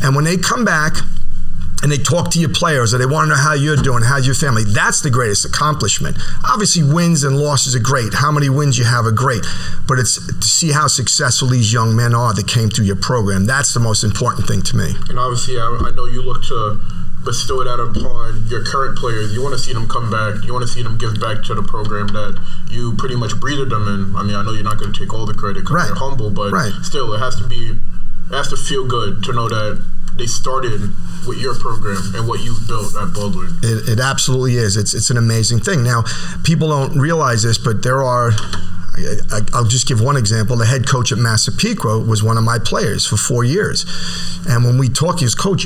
And 0.03 0.15
when 0.15 0.25
they 0.25 0.37
come 0.37 0.65
back, 0.65 0.95
and 1.83 1.91
they 1.91 1.97
talk 1.97 2.29
to 2.31 2.39
your 2.39 2.49
players 2.49 2.93
or 2.93 2.97
they 2.97 3.05
want 3.05 3.25
to 3.25 3.29
know 3.29 3.41
how 3.41 3.53
you're 3.53 3.75
doing, 3.75 4.03
how's 4.03 4.25
your 4.25 4.35
family. 4.35 4.63
That's 4.63 5.01
the 5.01 5.09
greatest 5.09 5.45
accomplishment. 5.45 6.17
Obviously, 6.47 6.83
wins 6.83 7.23
and 7.23 7.37
losses 7.37 7.75
are 7.75 7.79
great. 7.79 8.13
How 8.13 8.31
many 8.31 8.49
wins 8.49 8.77
you 8.77 8.85
have 8.85 9.05
are 9.05 9.11
great. 9.11 9.41
But 9.87 9.97
it's 9.97 10.15
to 10.27 10.47
see 10.47 10.71
how 10.71 10.87
successful 10.87 11.47
these 11.47 11.73
young 11.73 11.95
men 11.95 12.13
are 12.13 12.33
that 12.33 12.47
came 12.47 12.69
through 12.69 12.85
your 12.85 12.97
program. 12.97 13.45
That's 13.45 13.73
the 13.73 13.79
most 13.79 14.03
important 14.03 14.47
thing 14.47 14.61
to 14.61 14.77
me. 14.77 14.93
And 15.09 15.17
obviously, 15.17 15.59
I, 15.59 15.85
I 15.87 15.91
know 15.91 16.05
you 16.05 16.21
look 16.21 16.43
to 16.45 16.79
bestow 17.23 17.63
that 17.63 17.79
upon 17.79 18.47
your 18.47 18.63
current 18.65 18.97
players. 18.97 19.33
You 19.33 19.41
want 19.41 19.53
to 19.53 19.59
see 19.59 19.73
them 19.73 19.87
come 19.87 20.09
back. 20.09 20.43
You 20.43 20.53
want 20.53 20.63
to 20.63 20.71
see 20.71 20.81
them 20.81 20.97
give 20.97 21.19
back 21.19 21.43
to 21.45 21.53
the 21.53 21.63
program 21.63 22.07
that 22.07 22.39
you 22.69 22.95
pretty 22.97 23.15
much 23.15 23.39
breathed 23.39 23.71
them 23.71 23.87
in. 23.87 24.15
I 24.15 24.23
mean, 24.23 24.35
I 24.35 24.43
know 24.43 24.51
you're 24.51 24.63
not 24.63 24.79
going 24.79 24.93
to 24.93 24.99
take 24.99 25.13
all 25.13 25.25
the 25.25 25.33
credit 25.33 25.61
because 25.61 25.75
right. 25.75 25.87
you're 25.87 26.01
humble, 26.01 26.29
but 26.29 26.51
right. 26.51 26.73
still, 26.81 27.13
it 27.13 27.19
has 27.19 27.35
to 27.37 27.47
be, 27.47 27.77
it 27.77 28.33
has 28.33 28.47
to 28.49 28.57
feel 28.57 28.87
good 28.87 29.23
to 29.23 29.33
know 29.33 29.49
that 29.49 29.85
they 30.17 30.25
started 30.27 30.81
with 31.27 31.37
your 31.37 31.55
program 31.55 32.01
and 32.15 32.27
what 32.27 32.41
you've 32.41 32.67
built 32.67 32.95
at 32.95 33.13
Baldwin. 33.13 33.55
It, 33.63 33.97
it 33.97 33.99
absolutely 33.99 34.55
is. 34.55 34.75
It's 34.75 34.93
it's 34.93 35.09
an 35.09 35.17
amazing 35.17 35.59
thing. 35.59 35.83
Now, 35.83 36.03
people 36.43 36.69
don't 36.69 36.99
realize 36.99 37.43
this, 37.43 37.57
but 37.57 37.83
there 37.83 38.03
are. 38.03 38.31
I, 39.31 39.39
will 39.53 39.69
just 39.69 39.87
give 39.87 40.01
one 40.01 40.17
example. 40.17 40.57
The 40.57 40.65
head 40.65 40.85
coach 40.85 41.13
at 41.13 41.17
Massapequa 41.17 41.99
was 41.99 42.21
one 42.21 42.37
of 42.37 42.43
my 42.43 42.59
players 42.59 43.05
for 43.05 43.15
four 43.15 43.43
years, 43.43 43.85
and 44.47 44.65
when 44.65 44.77
we 44.77 44.89
talk, 44.89 45.19
he 45.19 45.25
was 45.25 45.35
coach. 45.35 45.65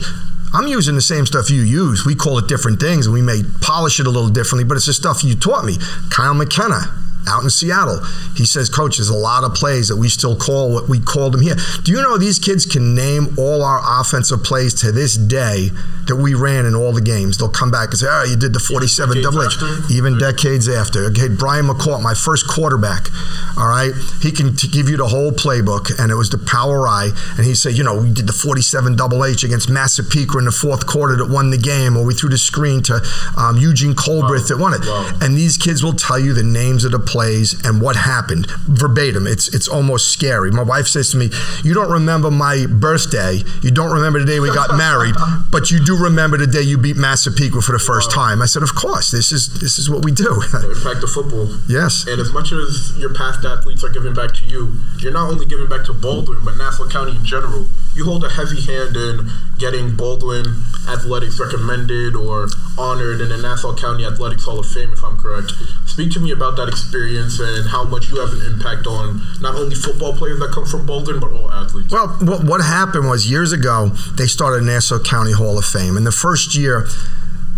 I'm 0.53 0.67
using 0.67 0.95
the 0.95 1.01
same 1.01 1.25
stuff 1.25 1.49
you 1.49 1.61
use. 1.61 2.05
We 2.05 2.15
call 2.15 2.37
it 2.37 2.47
different 2.47 2.79
things, 2.79 3.05
and 3.07 3.13
we 3.13 3.21
may 3.21 3.43
polish 3.61 3.99
it 3.99 4.07
a 4.07 4.09
little 4.09 4.29
differently, 4.29 4.63
but 4.63 4.77
it's 4.77 4.85
the 4.85 4.93
stuff 4.93 5.23
you 5.23 5.35
taught 5.35 5.65
me. 5.65 5.77
Kyle 6.09 6.33
McKenna, 6.33 6.93
out 7.27 7.44
in 7.44 7.50
Seattle. 7.50 8.03
He 8.36 8.46
says, 8.46 8.70
Coach, 8.70 8.98
there's 8.98 9.10
a 9.10 9.15
lot 9.15 9.44
of 9.44 9.53
plays 9.53 9.88
that 9.89 9.98
we 9.98 10.10
still 10.10 10.36
call 10.36 10.74
what 10.74 10.89
we 10.89 11.00
called 11.00 11.34
them 11.34 11.41
here. 11.41 11.55
Do 11.84 11.91
you 11.91 12.01
know 12.01 12.17
these 12.17 12.39
kids 12.39 12.65
can 12.65 12.96
name 12.96 13.36
all 13.38 13.63
our 13.63 13.82
offensive 14.01 14.44
plays 14.44 14.74
to 14.75 14.91
this 14.91 15.15
day 15.15 15.70
that 16.08 16.15
we 16.15 16.34
ran 16.34 16.65
in 16.65 16.75
all 16.75 16.91
the 16.91 17.01
games? 17.01 17.38
They'll 17.38 17.50
come 17.50 17.72
back 17.72 17.89
and 17.89 17.98
say, 17.98 18.08
Oh, 18.10 18.24
you 18.24 18.36
did 18.36 18.53
the 18.53 18.60
47 18.60 19.22
double 19.22 19.44
H. 19.44 19.58
Even 19.91 20.17
decades 20.17 20.67
after. 20.67 21.05
Okay, 21.05 21.27
Brian 21.27 21.65
McCourt, 21.65 22.01
my 22.01 22.13
first 22.13 22.48
quarterback, 22.48 23.10
all 23.58 23.67
right, 23.67 23.94
he 24.22 24.32
can 24.32 24.55
t- 24.55 24.67
give 24.67 24.89
you 24.89 24.98
the 24.98 25.08
whole 25.08 25.32
playbook, 25.32 25.98
and 26.00 26.12
it 26.12 26.15
was 26.15 26.29
the 26.29 26.38
power 26.38 26.88
I. 26.88 27.12
And 27.38 27.46
he 27.46 27.55
said, 27.55 27.77
You 27.77 27.84
know, 27.84 28.01
we 28.01 28.12
did 28.12 28.27
the 28.27 28.34
47 28.34 28.96
double 28.96 29.24
H 29.24 29.44
against 29.44 29.70
Massapequa 29.70 30.39
in 30.39 30.46
the 30.46 30.51
fourth 30.51 30.86
quarter 30.86 31.15
that 31.17 31.29
won 31.29 31.50
the 31.51 31.58
game, 31.58 31.98
or 31.98 32.03
we 32.03 32.13
threw 32.13 32.29
the 32.29 32.38
screen 32.38 32.82
to 32.84 33.01
um, 33.38 33.58
Eugene 33.58 33.94
Colbrith 33.94 34.41
wow. 34.41 34.48
that 34.48 34.58
won 34.60 34.74
it. 34.74 34.82
Wow. 34.82 35.17
And 35.22 35.38
these 35.38 35.58
kids 35.58 35.84
will 35.84 35.94
tell 35.94 36.20
you 36.20 36.34
the 36.34 36.44
names 36.44 36.84
of 36.84 36.91
the 36.91 37.00
plays 37.15 37.55
and 37.63 37.81
what 37.81 37.95
happened 37.95 38.45
verbatim. 38.67 39.25
It's 39.25 39.48
it's 39.55 39.69
almost 39.69 40.12
scary. 40.12 40.51
My 40.51 40.63
wife 40.63 40.88
says 40.88 41.12
to 41.12 41.17
me, 41.17 41.29
"You 41.63 41.74
don't 41.74 41.89
remember 41.89 42.29
my 42.29 42.65
birthday. 42.65 43.39
You 43.63 43.72
don't 43.72 43.93
remember 43.93 44.19
the 44.19 44.25
day 44.25 44.41
we 44.41 44.50
got 44.50 44.75
married, 44.75 45.15
but 45.51 45.72
you 45.72 45.79
do 45.79 45.95
remember 45.95 46.36
the 46.36 46.48
day 46.48 46.62
you 46.62 46.77
beat 46.77 46.98
Massapequa 46.98 47.62
for 47.62 47.72
the 47.72 47.79
first 47.79 48.12
time." 48.12 48.41
I 48.41 48.48
said, 48.48 48.63
"Of 48.63 48.75
course. 48.75 49.12
This 49.12 49.31
is 49.31 49.62
this 49.62 49.79
is 49.79 49.89
what 49.89 50.03
we 50.03 50.12
do." 50.12 50.43
Impact 50.43 51.00
the 51.00 51.07
football. 51.07 51.48
Yes. 51.69 52.05
And 52.05 52.19
as 52.19 52.34
much 52.34 52.51
as 52.51 52.91
your 52.98 53.13
past 53.13 53.45
athletes 53.45 53.81
are 53.86 53.93
giving 53.98 54.13
back 54.13 54.34
to 54.36 54.45
you, 54.45 54.75
you're 55.00 55.15
not 55.15 55.31
only 55.31 55.45
giving 55.45 55.69
back 55.69 55.86
to 55.86 55.93
Baldwin, 55.93 56.43
but 56.43 56.57
Nassau 56.57 56.89
County 56.89 57.15
in 57.15 57.24
general. 57.24 57.69
You 57.95 58.03
hold 58.03 58.25
a 58.25 58.29
heavy 58.29 58.60
hand 58.60 58.98
in 58.98 59.31
getting 59.57 59.95
Baldwin 59.95 60.43
Athletics 60.89 61.39
recommended 61.39 62.13
or 62.13 62.50
honored 62.77 63.22
in 63.22 63.29
the 63.29 63.38
Nassau 63.38 63.74
County 63.74 64.03
Athletics 64.05 64.43
Hall 64.43 64.60
of 64.60 64.67
Fame, 64.67 64.91
if 64.91 65.01
I'm 65.01 65.15
correct. 65.15 65.53
Speak 65.86 66.12
to 66.12 66.19
me 66.19 66.31
about 66.31 66.57
that 66.57 66.67
experience 66.67 67.04
and 67.07 67.69
how 67.69 67.83
much 67.83 68.09
you 68.09 68.19
have 68.19 68.33
an 68.33 68.53
impact 68.53 68.88
on 68.88 69.21
not 69.41 69.55
only 69.55 69.75
football 69.75 70.13
players 70.13 70.39
that 70.39 70.51
come 70.51 70.65
from 70.65 70.85
Baldwin, 70.85 71.19
but 71.19 71.31
all 71.31 71.51
athletes. 71.51 71.91
Well, 71.91 72.07
what, 72.07 72.62
happened 72.62 73.07
was 73.07 73.29
years 73.29 73.51
ago, 73.51 73.89
they 74.17 74.27
started 74.27 74.63
Nassau 74.63 75.00
County 75.00 75.31
Hall 75.31 75.57
of 75.57 75.65
Fame. 75.65 75.97
And 75.97 76.05
the 76.05 76.12
first 76.12 76.55
year, 76.55 76.88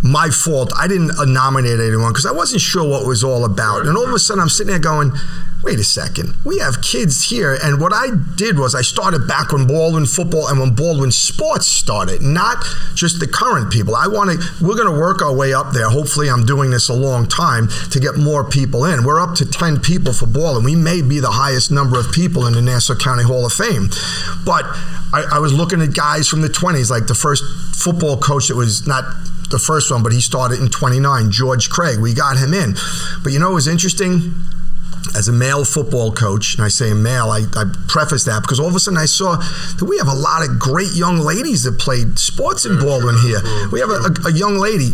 my 0.04 0.30
fault. 0.30 0.72
I 0.78 0.88
didn't 0.88 1.12
nominate 1.32 1.80
anyone 1.80 2.12
because 2.12 2.26
I 2.26 2.32
wasn't 2.32 2.62
sure 2.62 2.88
what 2.88 3.04
it 3.04 3.08
was 3.08 3.24
all 3.24 3.46
about. 3.46 3.86
And 3.88 3.98
all 3.98 4.08
of 4.08 4.14
a 4.14 4.20
sudden, 4.20 4.42
I'm 4.42 4.50
sitting 4.50 4.72
there 4.72 4.80
going, 4.80 5.12
wait 5.68 5.80
a 5.80 5.84
second, 5.84 6.34
we 6.46 6.60
have 6.60 6.82
kids 6.82 7.30
here. 7.30 7.58
And 7.62 7.82
what 7.82 7.92
I 7.92 8.08
did 8.38 8.58
was 8.58 8.74
I 8.74 8.82
started 8.82 9.28
back 9.28 9.52
when 9.52 9.68
Baldwin 9.68 10.06
football 10.06 10.48
and 10.48 10.62
when 10.62 10.74
Baldwin 10.74 11.12
sports 11.12 11.68
started, 11.68 12.22
not 12.22 12.64
just 12.96 13.20
the 13.20 13.28
current 13.28 13.70
people. 13.70 13.94
I 13.94 14.08
want 14.08 14.32
to, 14.32 14.66
we're 14.66 14.78
going 14.78 14.88
to 14.90 14.98
work 14.98 15.22
our 15.22 15.36
way 15.36 15.54
up 15.54 15.74
there. 15.74 15.90
Hopefully, 15.90 16.30
I'm 16.30 16.46
doing 16.46 16.72
this 16.72 16.88
a 16.88 16.94
long 16.94 17.28
time 17.28 17.68
to 17.92 18.00
get 18.00 18.16
more 18.16 18.50
people 18.50 18.86
in. 18.86 19.04
We're 19.04 19.20
up 19.20 19.36
to 19.36 19.46
10 19.46 19.82
people 19.82 20.14
for 20.14 20.26
Baldwin. 20.26 20.64
We 20.64 20.78
may 20.78 21.02
be 21.02 21.20
the 21.20 21.32
highest 21.32 21.70
number 21.70 22.00
of 22.00 22.14
people 22.14 22.48
in 22.48 22.54
the 22.54 22.62
Nassau 22.62 22.96
County 22.96 23.24
Hall 23.24 23.46
of 23.46 23.52
Fame. 23.52 23.90
But 24.46 24.64
I, 25.12 25.28
I 25.34 25.40
was 25.40 25.52
looking 25.52 25.82
at 25.82 25.94
guys 25.94 26.30
from 26.30 26.44
the 26.44 26.48
20s, 26.48 26.90
like 26.90 27.08
the 27.08 27.16
first 27.16 27.44
football 27.76 28.16
coach 28.16 28.48
that 28.48 28.56
was 28.56 28.88
not 28.88 29.04
the 29.50 29.60
first 29.60 29.92
one, 29.92 30.02
but 30.02 30.14
he 30.14 30.22
started 30.22 30.62
in 30.62 30.70
29, 30.70 31.30
George 31.30 31.70
Craig. 31.70 32.00
We 32.00 32.14
got 32.14 32.38
him 32.38 32.54
in. 32.54 32.76
But 33.22 33.34
you 33.34 33.40
know, 33.40 33.52
it 33.52 33.56
was 33.56 33.68
interesting 33.68 34.34
as 35.16 35.28
a 35.28 35.32
male 35.32 35.66
football 35.66 36.12
coach, 36.12 36.56
and 36.56 36.64
I 36.64 36.70
say 36.70 36.94
male, 36.94 37.30
I, 37.30 37.44
I, 37.56 37.66
preface 37.88 38.24
that 38.26 38.42
because 38.42 38.60
all 38.60 38.68
of 38.68 38.76
a 38.76 38.80
sudden 38.80 38.98
I 38.98 39.06
saw 39.06 39.36
that 39.36 39.86
we 39.86 39.98
have 39.98 40.08
a 40.08 40.14
lot 40.14 40.48
of 40.48 40.60
great 40.60 40.94
young 40.94 41.20
ladies 41.20 41.64
that 41.64 41.80
played 41.80 42.20
sports 42.20 42.66
in 42.66 42.80
Baldwin 42.80 43.18
here. 43.20 43.42
We 43.72 43.80
have 43.80 43.90
a, 43.90 44.00
a, 44.26 44.28
a 44.28 44.32
young 44.32 44.58
lady. 44.58 44.92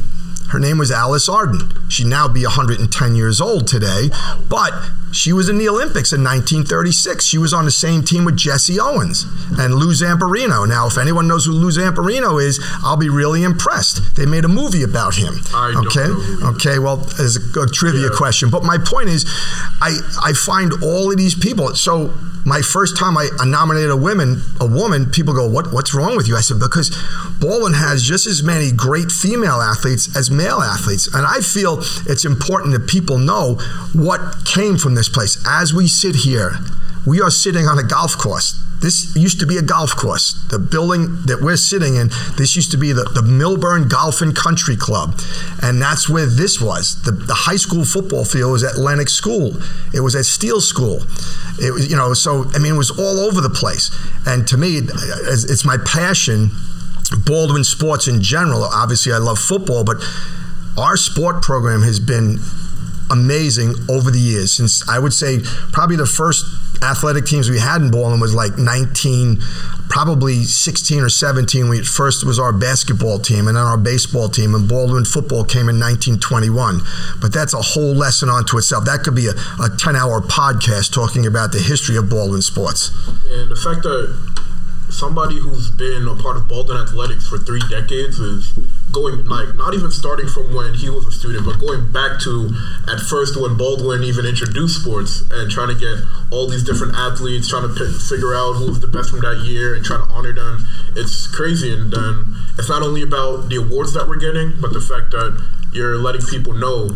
Her 0.53 0.59
name 0.59 0.77
was 0.77 0.91
Alice 0.91 1.27
Arden. 1.27 1.89
She'd 1.89 2.05
now 2.05 2.27
be 2.27 2.43
110 2.43 3.15
years 3.15 3.41
old 3.41 3.65
today, 3.65 4.11
but 4.47 4.71
she 5.11 5.33
was 5.33 5.49
in 5.49 5.57
the 5.57 5.67
Olympics 5.67 6.13
in 6.13 6.23
1936. 6.23 7.25
She 7.25 7.39
was 7.39 7.53
on 7.53 7.65
the 7.65 7.71
same 7.71 8.03
team 8.03 8.23
with 8.23 8.37
Jesse 8.37 8.79
Owens 8.79 9.25
and 9.57 9.73
Lou 9.73 9.93
Zamperini. 9.93 10.69
Now, 10.69 10.85
if 10.85 10.99
anyone 10.99 11.27
knows 11.27 11.47
who 11.47 11.53
Lou 11.53 11.71
Zamperini 11.71 12.39
is, 12.43 12.63
I'll 12.83 12.97
be 12.97 13.09
really 13.09 13.41
impressed. 13.41 14.15
They 14.15 14.27
made 14.27 14.45
a 14.45 14.47
movie 14.47 14.83
about 14.83 15.15
him. 15.15 15.33
okay, 15.87 16.05
okay. 16.45 16.77
Well, 16.77 16.99
as 17.19 17.35
a, 17.35 17.61
a 17.61 17.65
trivia 17.65 18.01
yeah. 18.01 18.15
question, 18.15 18.51
but 18.51 18.63
my 18.63 18.77
point 18.77 19.09
is, 19.09 19.25
I 19.81 19.97
I 20.21 20.33
find 20.33 20.71
all 20.83 21.09
of 21.09 21.17
these 21.17 21.33
people. 21.33 21.73
So 21.73 22.13
my 22.43 22.61
first 22.61 22.97
time 22.97 23.15
I, 23.17 23.29
nominated 23.45 23.91
a 23.91 23.95
woman, 23.95 24.41
a 24.59 24.65
woman, 24.65 25.11
people 25.11 25.33
go, 25.33 25.47
"What? 25.47 25.71
What's 25.71 25.93
wrong 25.93 26.17
with 26.17 26.27
you?" 26.27 26.35
I 26.35 26.41
said, 26.41 26.59
"Because 26.59 26.89
Baldwin 27.39 27.73
has 27.73 28.01
just 28.01 28.25
as 28.25 28.41
many 28.41 28.71
great 28.71 29.11
female 29.11 29.61
athletes 29.61 30.09
as 30.15 30.31
male 30.31 30.61
athletes, 30.61 31.07
and 31.13 31.25
I 31.25 31.41
feel 31.41 31.83
it's 32.07 32.25
important 32.25 32.73
that 32.73 32.87
people 32.87 33.19
know 33.19 33.59
what 33.93 34.43
came 34.45 34.77
from 34.77 34.95
this." 34.95 35.03
this 35.03 35.09
place. 35.09 35.37
As 35.45 35.73
we 35.73 35.87
sit 35.87 36.15
here, 36.15 36.59
we 37.05 37.19
are 37.19 37.29
sitting 37.29 37.67
on 37.67 37.77
a 37.77 37.83
golf 37.83 38.17
course. 38.17 38.55
This 38.83 39.15
used 39.15 39.39
to 39.39 39.45
be 39.45 39.55
a 39.55 39.61
golf 39.61 39.95
course. 39.95 40.33
The 40.49 40.59
building 40.59 41.23
that 41.27 41.39
we're 41.41 41.55
sitting 41.55 41.95
in, 41.95 42.09
this 42.37 42.57
used 42.57 42.69
to 42.71 42.77
be 42.77 42.91
the, 42.91 43.05
the 43.15 43.21
Milburn 43.21 43.87
Golf 43.87 44.21
and 44.21 44.35
Country 44.35 44.75
Club. 44.75 45.17
And 45.61 45.81
that's 45.81 46.09
where 46.09 46.25
this 46.25 46.59
was. 46.59 47.01
The, 47.03 47.11
the 47.11 47.33
high 47.33 47.55
school 47.55 47.85
football 47.85 48.25
field 48.25 48.51
was 48.51 48.61
at 48.61 48.77
Lenox 48.77 49.13
School. 49.13 49.55
It 49.93 50.01
was 50.01 50.17
at 50.17 50.25
Steele 50.25 50.59
School. 50.59 50.99
It 51.63 51.71
was, 51.71 51.89
you 51.89 51.95
know, 51.95 52.13
so, 52.13 52.43
I 52.53 52.59
mean, 52.59 52.73
it 52.73 52.77
was 52.77 52.91
all 52.91 53.21
over 53.21 53.39
the 53.39 53.49
place. 53.49 53.89
And 54.27 54.45
to 54.49 54.57
me, 54.57 54.81
it's 54.83 55.63
my 55.63 55.77
passion, 55.85 56.51
Baldwin 57.25 57.63
sports 57.63 58.09
in 58.09 58.21
general. 58.21 58.65
Obviously, 58.65 59.13
I 59.13 59.17
love 59.17 59.39
football, 59.39 59.85
but 59.85 60.03
our 60.77 60.97
sport 60.97 61.41
program 61.41 61.83
has 61.83 62.01
been 62.01 62.39
amazing 63.09 63.75
over 63.89 64.11
the 64.11 64.19
years. 64.19 64.51
Since 64.51 64.89
I 64.89 64.99
would 64.99 65.13
say 65.13 65.39
probably 65.71 65.95
the 65.95 66.05
first 66.05 66.45
athletic 66.83 67.25
teams 67.25 67.49
we 67.49 67.59
had 67.59 67.81
in 67.81 67.91
Baldwin 67.91 68.19
was 68.19 68.35
like 68.35 68.57
19, 68.57 69.37
probably 69.89 70.43
16 70.43 71.01
or 71.01 71.09
17. 71.09 71.69
We 71.69 71.83
first 71.83 72.25
was 72.25 72.39
our 72.39 72.53
basketball 72.53 73.19
team 73.19 73.47
and 73.47 73.57
then 73.57 73.63
our 73.63 73.77
baseball 73.77 74.29
team, 74.29 74.53
and 74.53 74.67
Baldwin 74.67 75.05
football 75.05 75.43
came 75.43 75.69
in 75.69 75.79
1921. 75.79 76.81
But 77.21 77.33
that's 77.33 77.53
a 77.53 77.61
whole 77.61 77.93
lesson 77.95 78.29
onto 78.29 78.57
itself. 78.57 78.85
That 78.85 79.03
could 79.03 79.15
be 79.15 79.27
a, 79.27 79.33
a 79.61 79.69
10 79.77 79.95
hour 79.95 80.21
podcast 80.21 80.93
talking 80.93 81.25
about 81.25 81.51
the 81.51 81.59
history 81.59 81.95
of 81.95 82.09
Baldwin 82.09 82.41
sports. 82.41 82.89
And 83.31 83.49
the 83.49 83.55
fact 83.55 83.83
that 83.83 84.32
somebody 84.93 85.39
who's 85.39 85.69
been 85.71 86.07
a 86.07 86.15
part 86.15 86.37
of 86.37 86.47
Baldwin 86.47 86.77
Athletics 86.77 87.27
for 87.27 87.37
three 87.37 87.61
decades 87.69 88.19
is 88.19 88.53
going 88.91 89.25
like 89.25 89.55
not 89.55 89.73
even 89.73 89.89
starting 89.89 90.27
from 90.27 90.53
when 90.53 90.73
he 90.75 90.89
was 90.89 91.05
a 91.07 91.11
student, 91.11 91.45
but 91.45 91.59
going 91.59 91.91
back 91.91 92.21
to 92.21 92.53
at 92.87 92.99
first 93.01 93.35
when 93.35 93.57
Baldwin 93.57 94.03
even 94.03 94.25
introduced 94.25 94.81
sports 94.81 95.23
and 95.31 95.49
trying 95.49 95.69
to 95.69 95.75
get 95.75 95.97
all 96.31 96.47
these 96.47 96.63
different 96.63 96.93
athletes, 96.95 97.49
trying 97.49 97.67
to 97.67 97.73
figure 97.73 98.33
out 98.33 98.53
who 98.53 98.67
was 98.67 98.79
the 98.79 98.87
best 98.87 99.09
from 99.09 99.21
that 99.21 99.43
year 99.43 99.75
and 99.75 99.83
trying 99.83 100.05
to 100.05 100.11
honor 100.13 100.31
them. 100.31 100.65
It's 100.95 101.27
crazy, 101.27 101.73
and 101.73 101.91
then 101.91 102.37
it's 102.57 102.69
not 102.69 102.83
only 102.83 103.01
about 103.01 103.49
the 103.49 103.57
awards 103.57 103.93
that 103.93 104.07
we're 104.07 104.21
getting, 104.21 104.61
but 104.61 104.73
the 104.73 104.81
fact 104.81 105.11
that 105.11 105.41
you're 105.73 105.97
letting 105.97 106.21
people 106.21 106.53
know 106.53 106.89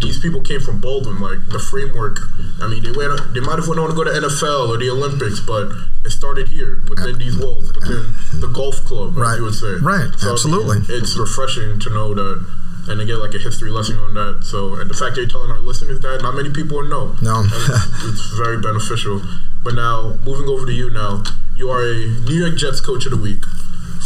these 0.00 0.20
people 0.20 0.40
came 0.40 0.60
from 0.60 0.80
Baldwin, 0.80 1.20
like 1.20 1.46
the 1.48 1.58
framework. 1.58 2.18
I 2.60 2.68
mean, 2.68 2.82
they 2.82 2.92
went, 2.92 3.34
they 3.34 3.40
might 3.40 3.56
have 3.56 3.68
went 3.68 3.80
on 3.80 3.88
to 3.88 3.94
go 3.94 4.04
to 4.04 4.10
NFL 4.10 4.68
or 4.68 4.78
the 4.78 4.90
Olympics, 4.90 5.40
but 5.40 5.72
it 6.04 6.10
started 6.10 6.48
here 6.48 6.82
within 6.88 7.18
these 7.18 7.36
walls, 7.36 7.72
within 7.74 8.12
the 8.40 8.48
golf 8.48 8.76
club, 8.84 9.16
right. 9.16 9.36
you 9.36 9.44
would 9.44 9.54
say. 9.54 9.76
Right, 9.80 10.12
so, 10.18 10.32
absolutely. 10.32 10.76
I 10.76 10.80
mean, 10.80 10.86
it's 10.90 11.16
refreshing 11.16 11.80
to 11.80 11.90
know 11.90 12.14
that 12.14 12.44
and 12.88 13.00
to 13.00 13.06
get 13.06 13.16
like 13.16 13.34
a 13.34 13.38
history 13.38 13.70
lesson 13.70 13.98
on 13.98 14.14
that. 14.14 14.44
So, 14.44 14.74
and 14.74 14.88
the 14.88 14.94
fact 14.94 15.14
that 15.14 15.22
you're 15.22 15.30
telling 15.30 15.50
our 15.50 15.58
listeners 15.58 16.00
that 16.00 16.22
not 16.22 16.34
many 16.34 16.50
people 16.50 16.82
know. 16.82 17.16
No, 17.20 17.42
it's, 17.44 18.04
it's, 18.04 18.38
very 18.38 18.60
beneficial. 18.60 19.22
But 19.64 19.74
now, 19.74 20.18
moving 20.24 20.46
over 20.48 20.66
to 20.66 20.72
you 20.72 20.90
now, 20.90 21.24
you 21.56 21.70
are 21.70 21.82
a 21.82 22.06
New 22.28 22.38
York 22.38 22.56
Jets 22.56 22.80
coach 22.80 23.06
of 23.06 23.12
the 23.12 23.18
week, 23.18 23.42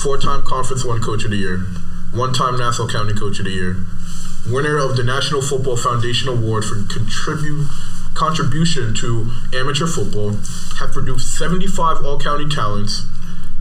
four-time 0.02 0.42
Conference 0.42 0.84
One 0.84 1.02
coach 1.02 1.24
of 1.24 1.30
the 1.30 1.36
year, 1.36 1.58
one-time 2.12 2.56
Nassau 2.56 2.88
County 2.88 3.12
coach 3.12 3.38
of 3.38 3.44
the 3.44 3.52
year, 3.52 3.76
winner 4.46 4.78
of 4.78 4.96
the 4.96 5.04
National 5.04 5.42
Football 5.42 5.76
Foundation 5.76 6.28
Award 6.28 6.64
for 6.64 6.76
contribute 6.92 7.66
contribution 8.14 8.94
to 8.94 9.30
amateur 9.54 9.86
football, 9.86 10.32
have 10.78 10.92
produced 10.92 11.38
75 11.38 12.04
all-county 12.04 12.48
talents. 12.48 13.06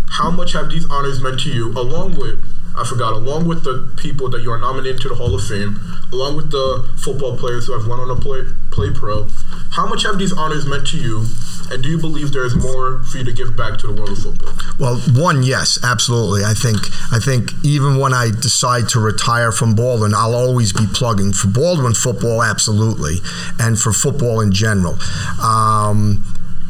How 0.09 0.31
much 0.31 0.53
have 0.53 0.69
these 0.69 0.89
honors 0.89 1.21
meant 1.21 1.39
to 1.41 1.49
you, 1.49 1.71
along 1.77 2.17
with 2.17 2.43
I 2.79 2.85
forgot, 2.85 3.13
along 3.13 3.47
with 3.47 3.63
the 3.63 3.91
people 3.97 4.29
that 4.29 4.41
you 4.41 4.51
are 4.51 4.57
nominated 4.57 5.01
to 5.01 5.09
the 5.09 5.15
Hall 5.15 5.35
of 5.35 5.45
Fame, 5.45 5.79
along 6.13 6.37
with 6.37 6.51
the 6.51 6.89
football 6.97 7.37
players 7.37 7.67
who 7.67 7.77
have 7.77 7.87
won 7.87 7.99
on 7.99 8.09
a 8.09 8.15
play, 8.15 8.43
play 8.71 8.89
pro, 8.93 9.27
how 9.71 9.85
much 9.85 10.03
have 10.03 10.17
these 10.17 10.31
honors 10.31 10.65
meant 10.65 10.87
to 10.87 10.97
you? 10.97 11.25
And 11.71 11.83
do 11.83 11.89
you 11.89 11.97
believe 11.97 12.31
there 12.31 12.45
is 12.45 12.55
more 12.55 13.03
for 13.03 13.17
you 13.17 13.23
to 13.25 13.33
give 13.33 13.57
back 13.57 13.77
to 13.79 13.87
the 13.87 13.93
world 13.93 14.11
of 14.11 14.19
football? 14.19 14.53
Well, 14.79 14.97
one, 15.11 15.43
yes, 15.43 15.77
absolutely. 15.83 16.43
I 16.45 16.53
think 16.53 16.77
I 17.11 17.19
think 17.19 17.51
even 17.63 17.99
when 17.99 18.13
I 18.13 18.29
decide 18.31 18.87
to 18.89 18.99
retire 18.99 19.51
from 19.51 19.75
Baldwin, 19.75 20.13
I'll 20.15 20.33
always 20.33 20.71
be 20.71 20.87
plugging 20.87 21.33
for 21.33 21.47
Baldwin 21.47 21.93
football, 21.93 22.41
absolutely, 22.41 23.17
and 23.59 23.77
for 23.77 23.91
football 23.91 24.39
in 24.41 24.51
general. 24.51 24.97
Um, 25.41 26.23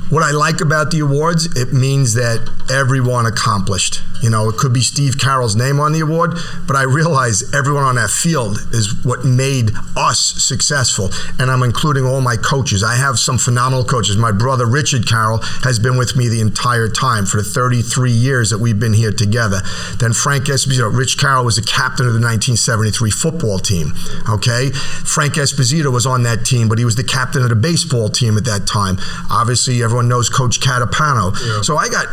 what 0.10 0.24
I 0.24 0.32
like 0.32 0.60
about 0.60 0.90
the 0.90 1.00
awards, 1.02 1.46
it 1.56 1.72
means 1.72 2.16
that 2.16 2.50
everyone 2.72 3.26
accomplished. 3.26 4.02
You 4.22 4.30
know, 4.30 4.50
it 4.50 4.58
could 4.58 4.74
be 4.74 4.82
Steve 4.82 5.18
Carroll's 5.18 5.56
name 5.56 5.80
on 5.80 5.94
the 5.94 6.02
award, 6.02 6.38
but 6.68 6.76
I 6.76 6.84
realize 6.84 7.54
everyone 7.54 7.84
on 7.84 7.96
that 7.96 8.10
field 8.10 8.58
is 8.72 8.94
what 9.06 9.24
made 9.24 9.72
us 9.96 10.20
successful. 10.20 11.10
And 11.40 11.50
I'm 11.50 11.64
including 11.64 12.06
all 12.06 12.22
my 12.22 12.36
coaches. 12.36 12.84
I 12.84 12.96
have 12.96 13.18
some 13.18 13.38
phenomenal 13.38 13.86
coaches. 13.86 14.18
My 14.18 14.32
brother 14.32 14.66
Richard 14.66 15.08
Carroll 15.08 15.40
has 15.64 15.80
been 15.80 15.98
with 15.98 16.16
me 16.16 16.28
the 16.28 16.42
entire 16.42 16.90
time 16.90 17.26
for 17.26 17.38
the 17.38 17.44
33 17.44 18.12
years 18.12 18.50
that 18.50 18.60
we've 18.60 18.80
been 18.80 18.94
here 18.94 19.12
together. 19.12 19.62
Then 20.00 20.14
Frank 20.14 20.46
Esposito, 20.46 20.94
Rich 20.96 21.18
Carroll 21.18 21.46
was 21.46 21.56
the 21.56 21.62
captain 21.62 22.06
of 22.06 22.14
the 22.14 22.20
1973 22.20 23.12
football 23.12 23.60
team. 23.60 23.94
Okay, 24.30 24.70
Frank 24.72 25.36
Esposito 25.36 25.92
was 25.92 26.06
on 26.06 26.24
that 26.24 26.46
team, 26.46 26.68
but 26.68 26.78
he 26.78 26.86
was 26.86 26.96
the 26.96 27.04
captain 27.04 27.42
of 27.42 27.50
the 27.50 27.56
baseball 27.56 28.10
team 28.10 28.38
at 28.38 28.46
that 28.46 28.68
time. 28.68 28.98
Obviously, 29.32 29.82
everyone 29.82 30.08
knows 30.08 30.30
Coach 30.30 30.60
Catapano. 30.60 31.34
Yeah. 31.34 31.62
So 31.62 31.78
I 31.78 31.88
got 31.88 32.08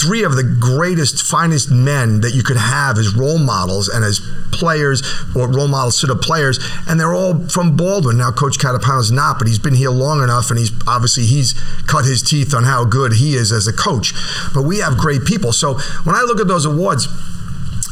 three 0.00 0.22
of 0.22 0.36
the 0.36 0.42
greatest, 0.42 1.22
finest 1.22 1.70
men 1.70 2.20
that 2.20 2.34
you 2.34 2.42
could 2.42 2.56
have 2.56 2.98
as 2.98 3.14
role 3.14 3.38
models 3.38 3.88
and 3.88 4.04
as 4.04 4.20
players 4.52 5.02
or 5.34 5.48
role 5.48 5.68
models 5.68 6.00
to 6.00 6.06
the 6.06 6.16
players, 6.16 6.58
and 6.88 6.98
they're 6.98 7.14
all 7.14 7.48
from 7.48 7.76
Baldwin. 7.76 8.18
Now, 8.18 8.30
Coach 8.30 8.58
Catapano's 8.58 9.10
not, 9.10 9.38
but 9.38 9.48
he's 9.48 9.58
been 9.58 9.74
here 9.74 9.90
long 9.90 10.22
enough, 10.22 10.50
and 10.50 10.58
he's 10.58 10.72
obviously 10.86 11.24
he's 11.24 11.54
cut 11.86 12.04
his 12.04 12.22
teeth 12.22 12.54
on 12.54 12.64
how 12.64 12.84
good 12.84 13.14
he 13.14 13.34
is 13.34 13.52
as 13.52 13.66
a 13.66 13.72
coach. 13.72 14.12
But 14.54 14.62
we 14.62 14.78
have 14.78 14.96
great 14.96 15.24
people. 15.24 15.52
So 15.52 15.74
when 16.04 16.14
I 16.14 16.22
look 16.22 16.40
at 16.40 16.48
those 16.48 16.64
awards, 16.64 17.08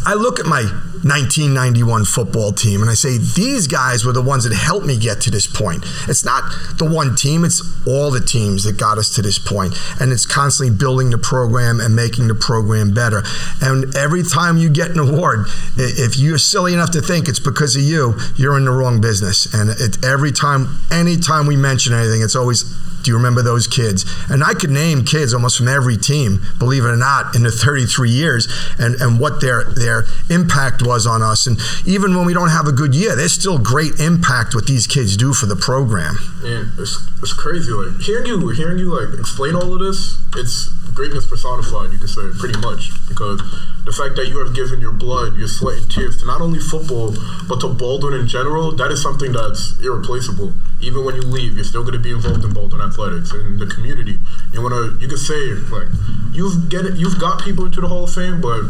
I 0.05 0.15
look 0.15 0.39
at 0.39 0.47
my 0.47 0.63
1991 1.05 2.05
football 2.05 2.53
team 2.53 2.81
and 2.83 2.91
I 2.91 2.95
say, 2.95 3.19
these 3.19 3.67
guys 3.67 4.05
were 4.05 4.13
the 4.13 4.23
ones 4.23 4.45
that 4.45 4.55
helped 4.55 4.87
me 4.87 4.99
get 4.99 5.21
to 5.23 5.31
this 5.31 5.47
point. 5.47 5.85
It's 6.09 6.25
not 6.25 6.43
the 6.79 6.89
one 6.89 7.15
team, 7.15 7.45
it's 7.45 7.63
all 7.87 8.11
the 8.11 8.21
teams 8.21 8.65
that 8.65 8.79
got 8.79 8.99
us 8.99 9.15
to 9.17 9.23
this 9.23 9.39
point. 9.39 9.75
And 10.01 10.13
it's 10.13 10.27
constantly 10.27 10.77
building 10.77 11.11
the 11.11 11.19
program 11.19 11.81
and 11.81 11.95
making 11.95 12.29
the 12.29 12.35
program 12.35 12.93
better. 12.93 13.23
And 13.61 13.95
every 13.97 14.23
time 14.23 14.57
you 14.57 14.71
get 14.71 14.91
an 14.91 14.99
award, 14.99 15.47
if 15.77 16.17
you're 16.17 16.39
silly 16.39 16.73
enough 16.73 16.91
to 16.93 17.01
think 17.01 17.29
it's 17.29 17.41
because 17.41 17.77
of 17.77 17.83
you, 17.83 18.15
you're 18.37 18.57
in 18.57 18.65
the 18.65 18.71
wrong 18.71 19.01
business. 19.01 19.53
And 19.55 19.71
it, 19.71 20.05
every 20.05 20.33
time, 20.33 20.79
anytime 20.91 21.47
we 21.47 21.57
mention 21.57 21.93
anything, 21.93 22.23
it's 22.23 22.37
always 22.37 22.65
do 23.07 23.13
you 23.13 23.17
remember 23.17 23.41
those 23.41 23.67
kids? 23.69 24.05
And 24.29 24.43
I 24.43 24.53
could 24.53 24.71
name 24.71 25.05
kids 25.05 25.33
almost 25.33 25.57
from 25.57 25.69
every 25.69 25.97
team, 25.97 26.43
believe 26.59 26.85
it 26.85 26.89
or 26.89 26.97
not, 26.97 27.37
in 27.37 27.45
the 27.45 27.53
33 27.53 28.11
years, 28.11 28.49
and, 28.79 28.97
and 28.97 29.21
what 29.21 29.41
their 29.41 29.65
their 29.65 30.05
impact 30.29 30.83
was 30.83 31.07
on 31.07 31.23
us. 31.23 31.47
And 31.47 31.59
even 31.87 32.17
when 32.17 32.27
we 32.27 32.35
don't 32.35 32.51
have 32.51 32.67
a 32.67 32.73
good 32.73 32.95
year, 32.95 33.15
there's 33.15 33.33
still 33.33 33.59
great 33.59 34.01
impact 34.01 34.55
what 34.55 34.67
these 34.67 34.87
kids 34.89 35.17
do 35.17 35.33
for 35.33 35.47
the 35.47 35.57
program. 35.57 36.17
And 36.45 36.79
it's, 36.79 36.99
it's 37.23 37.33
crazy. 37.33 37.73
Like 37.73 38.01
hearing 38.01 38.27
you 38.27 38.49
hearing 38.51 38.79
you 38.79 38.93
like 38.93 39.19
explain 39.19 39.55
all 39.55 39.73
of 39.73 39.81
this, 39.81 40.21
it's 40.37 40.69
greatness 40.97 41.27
personified, 41.27 41.93
you 41.93 41.99
could 41.99 42.09
say, 42.09 42.23
pretty 42.41 42.59
much. 42.59 42.91
Because 43.09 43.39
the 43.85 43.93
fact 43.93 44.17
that 44.17 44.29
you 44.29 44.41
have 44.41 44.57
given 44.57 44.81
your 44.81 44.93
blood, 44.93 45.37
your 45.37 45.47
sweat 45.47 45.79
and 45.79 45.91
tears 45.91 46.19
to 46.21 46.27
not 46.27 46.41
only 46.41 46.59
football, 46.59 47.15
but 47.49 47.61
to 47.61 47.69
Baldwin 47.69 48.15
in 48.15 48.27
general, 48.27 48.73
that 48.73 48.91
is 48.91 49.01
something 49.01 49.33
that's 49.33 49.79
irreplaceable. 49.81 50.55
Even 50.81 51.05
when 51.05 51.15
you 51.15 51.23
leave, 51.23 51.55
you're 51.55 51.65
still 51.65 51.83
going 51.83 51.95
to 51.95 52.01
be 52.01 52.11
involved 52.11 52.45
in 52.45 52.53
Baldwin 52.53 52.81
athletics 52.81 53.31
and 53.33 53.61
the 53.61 53.67
community. 53.67 54.19
You 54.53 54.63
want 54.63 54.73
to, 54.73 54.99
you 55.01 55.09
could 55.09 55.21
say, 55.21 55.53
like, 55.69 55.89
you've 56.33 56.69
get 56.69 56.85
it, 56.85 56.97
you've 56.97 57.21
got 57.21 57.45
people 57.45 57.67
into 57.67 57.81
the 57.81 57.89
Hall 57.89 58.05
of 58.05 58.13
Fame, 58.13 58.41
but 58.41 58.65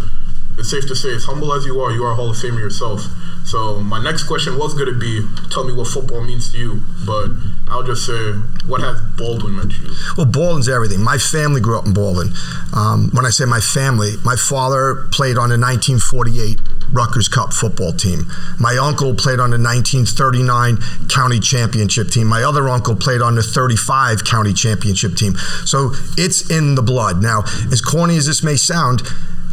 it's 0.58 0.70
safe 0.70 0.86
to 0.88 0.96
say, 0.96 1.14
as 1.14 1.24
humble 1.24 1.52
as 1.52 1.66
you 1.66 1.80
are, 1.80 1.92
you 1.92 2.02
are 2.04 2.12
a 2.12 2.14
Hall 2.14 2.30
of 2.30 2.36
Famer 2.36 2.58
yourself. 2.58 3.02
So 3.44 3.80
my 3.80 4.02
next 4.02 4.24
question 4.24 4.58
was 4.58 4.74
going 4.74 4.92
to 4.92 4.98
be, 4.98 5.20
tell 5.50 5.64
me 5.64 5.72
what 5.72 5.86
football 5.86 6.22
means 6.22 6.50
to 6.52 6.58
you. 6.58 6.82
But 7.04 7.30
I'll 7.68 7.82
just 7.82 8.06
say, 8.06 8.32
what 8.66 8.80
has 8.80 9.00
Baldwin 9.16 9.56
meant 9.56 9.72
to 9.72 9.82
you? 9.82 9.94
Well, 10.16 10.26
Baldwin's 10.26 10.68
everything. 10.68 11.02
My 11.02 11.18
family 11.18 11.60
grew 11.60 11.78
up 11.78 11.86
in 11.86 11.92
Baldwin. 11.92 12.32
Um, 12.74 13.10
when 13.12 13.26
I 13.26 13.30
say 13.30 13.44
my 13.44 13.60
family, 13.60 14.14
my 14.24 14.36
father 14.36 15.06
played 15.12 15.36
on 15.36 15.50
the 15.50 15.58
1948 15.58 16.58
Rutgers 16.92 17.28
Cup 17.28 17.52
football 17.52 17.92
team. 17.92 18.26
My 18.58 18.76
uncle 18.76 19.14
played 19.14 19.40
on 19.40 19.50
the 19.50 19.58
1939 19.58 20.78
county 21.08 21.40
championship 21.40 22.08
team. 22.08 22.26
My 22.26 22.42
other 22.42 22.68
uncle 22.68 22.96
played 22.96 23.20
on 23.20 23.34
the 23.34 23.42
35 23.42 24.24
county 24.24 24.52
championship 24.52 25.16
team. 25.16 25.36
So 25.64 25.92
it's 26.16 26.50
in 26.50 26.74
the 26.74 26.82
blood. 26.82 27.22
Now, 27.22 27.42
as 27.70 27.80
corny 27.80 28.16
as 28.16 28.26
this 28.26 28.42
may 28.42 28.56
sound, 28.56 29.02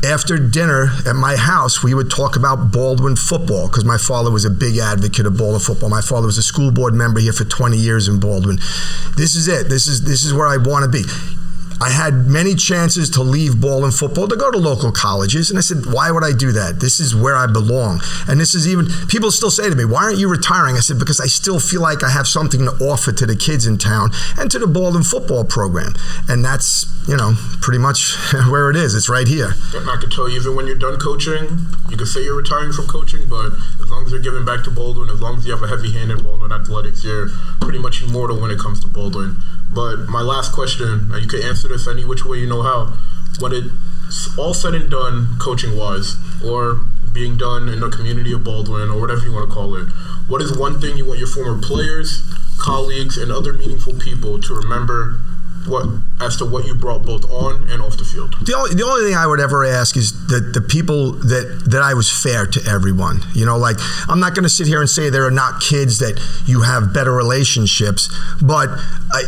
after 0.04 0.38
dinner 0.38 0.90
at 1.06 1.16
my 1.16 1.36
house, 1.36 1.82
we 1.82 1.94
would 1.94 2.12
talk 2.12 2.36
about 2.36 2.72
Baldwin 2.72 3.16
football 3.16 3.68
because 3.68 3.86
my 3.86 3.98
father 3.98 4.30
was 4.32 4.44
a 4.44 4.50
big 4.50 4.78
advocate 4.78 5.26
of 5.26 5.38
Baldwin 5.38 5.62
football. 5.62 5.90
My 5.90 6.02
father 6.02 6.26
was 6.26 6.38
a 6.38 6.44
school 6.44 6.72
board 6.72 6.94
member 6.94 7.20
here 7.20 7.34
for 7.34 7.46
20 7.46 7.78
years 7.78 8.08
in 8.08 8.20
Baldwin. 8.20 8.58
This 9.16 9.36
is 9.36 9.48
it. 9.48 9.70
This 9.70 9.88
is 9.88 10.04
this 10.04 10.24
is 10.24 10.34
where 10.34 10.48
I 10.48 10.58
want 10.58 10.84
to 10.84 10.92
be. 10.92 11.04
I 11.84 11.90
had 11.90 12.28
many 12.28 12.56
chances 12.56 13.10
to 13.10 13.22
leave 13.22 13.60
Baldwin 13.60 13.92
football 13.92 14.30
to 14.30 14.38
go 14.38 14.50
to 14.50 14.58
local 14.58 14.90
colleges. 14.94 15.50
And 15.50 15.60
I 15.60 15.62
said, 15.62 15.86
why 15.92 16.12
would 16.12 16.24
I 16.24 16.32
do 16.32 16.54
that? 16.54 16.80
This 16.80 17.02
is 17.02 17.14
where 17.14 17.36
I 17.36 17.46
belong. 17.46 18.00
And 18.26 18.40
this 18.40 18.56
is 18.56 18.66
even, 18.66 18.88
people 19.10 19.32
still 19.32 19.52
say 19.52 19.70
to 19.70 19.76
me, 19.76 19.84
why 19.84 20.04
aren't 20.04 20.18
you 20.18 20.30
retiring? 20.30 20.78
I 20.78 20.80
said, 20.80 20.98
because 20.98 21.20
I 21.20 21.28
still 21.28 21.60
feel 21.60 21.82
like 21.82 22.02
I 22.02 22.10
have 22.10 22.26
something 22.26 22.62
to 22.62 22.72
offer 22.80 23.12
to 23.12 23.26
the 23.26 23.36
kids 23.36 23.68
in 23.68 23.78
town 23.78 24.12
and 24.40 24.50
to 24.50 24.60
the 24.60 24.68
Baldwin 24.68 25.04
football 25.04 25.44
program. 25.44 25.94
And 26.30 26.46
that's, 26.46 26.88
you 27.06 27.18
know, 27.18 27.34
pretty 27.60 27.80
much 27.80 28.16
where 28.50 28.70
it 28.70 28.78
is. 28.78 28.96
It's 28.96 29.10
right 29.10 29.28
here. 29.28 29.52
And 29.76 29.90
I 29.90 29.98
can 30.00 30.10
tell 30.10 30.30
you, 30.30 30.40
even 30.40 30.56
when 30.56 30.68
you're 30.68 30.80
done 30.80 30.98
coaching, 31.00 31.68
you 31.90 31.98
can 31.98 32.08
say 32.08 32.24
you're 32.24 32.38
retiring 32.38 32.72
from 32.72 32.88
coaching, 32.88 33.28
but 33.28 33.52
as 33.82 33.90
long 33.92 34.06
as 34.06 34.12
you're 34.12 34.22
giving 34.22 34.46
back 34.46 34.64
to 34.64 34.72
Baldwin, 34.72 35.10
as 35.10 35.20
long 35.20 35.38
as 35.38 35.46
you 35.46 35.52
have 35.52 35.64
a 35.64 35.68
heavy 35.68 35.92
hand 35.92 36.12
in 36.12 36.24
Baldwin 36.24 36.54
athletics, 36.54 37.04
you're 37.04 37.28
pretty 37.60 37.80
much 37.80 38.02
immortal 38.02 38.40
when 38.40 38.52
it 38.52 38.60
comes 38.60 38.80
to 38.80 38.88
Baldwin. 38.88 39.36
But 39.74 40.08
my 40.08 40.22
last 40.22 40.54
question, 40.54 41.12
you 41.20 41.28
can 41.28 41.42
answer 41.42 41.68
this 41.74 41.88
any 41.88 42.06
which 42.06 42.24
way 42.24 42.38
you 42.38 42.48
know 42.48 42.62
how. 42.62 42.98
When 43.40 43.52
it's 43.52 44.38
all 44.38 44.54
said 44.54 44.76
and 44.76 44.90
done, 44.90 45.38
coaching 45.40 45.76
wise, 45.76 46.16
or 46.46 46.76
being 47.12 47.36
done 47.36 47.68
in 47.68 47.80
the 47.80 47.90
community 47.90 48.32
of 48.32 48.44
Baldwin, 48.44 48.90
or 48.90 49.02
whatever 49.02 49.26
you 49.26 49.34
want 49.34 49.50
to 49.50 49.54
call 49.54 49.76
it, 49.76 49.90
what 50.28 50.42
is 50.42 50.58
one 50.58 50.80
thing 50.80 50.98
you 50.98 51.06
want 51.06 51.20
your 51.20 51.28
former 51.28 51.62
players, 51.62 52.24
colleagues, 52.60 53.18
and 53.18 53.32
other 53.32 53.54
meaningful 53.54 53.94
people 53.94 54.40
to 54.40 54.54
remember 54.54 55.20
what 55.68 55.88
as 56.22 56.38
to 56.38 56.46
what 56.46 56.66
you 56.66 56.76
brought 56.76 57.04
both 57.04 57.26
on 57.30 57.70
and 57.70 57.82
off 57.82 57.98
the 57.98 58.06
field. 58.06 58.36
The 58.42 58.56
only, 58.56 58.76
the 58.76 58.84
only 58.84 59.06
thing 59.06 59.16
I 59.16 59.28
would 59.28 59.40
ever 59.40 59.66
ask 59.66 59.98
is 59.98 60.28
that 60.28 60.54
the 60.54 60.62
people 60.62 61.14
that 61.14 61.64
that 61.68 61.82
I 61.82 61.94
was 61.94 62.10
fair 62.12 62.46
to 62.46 62.62
everyone. 62.70 63.22
You 63.34 63.46
know, 63.46 63.58
like 63.58 63.78
I'm 64.08 64.20
not 64.20 64.36
going 64.36 64.44
to 64.44 64.50
sit 64.50 64.68
here 64.68 64.80
and 64.80 64.90
say 64.90 65.10
there 65.10 65.26
are 65.26 65.32
not 65.32 65.62
kids 65.62 66.00
that 66.00 66.20
you 66.46 66.62
have 66.62 66.94
better 66.94 67.12
relationships, 67.12 68.10
but 68.42 68.70
I, 68.70 69.24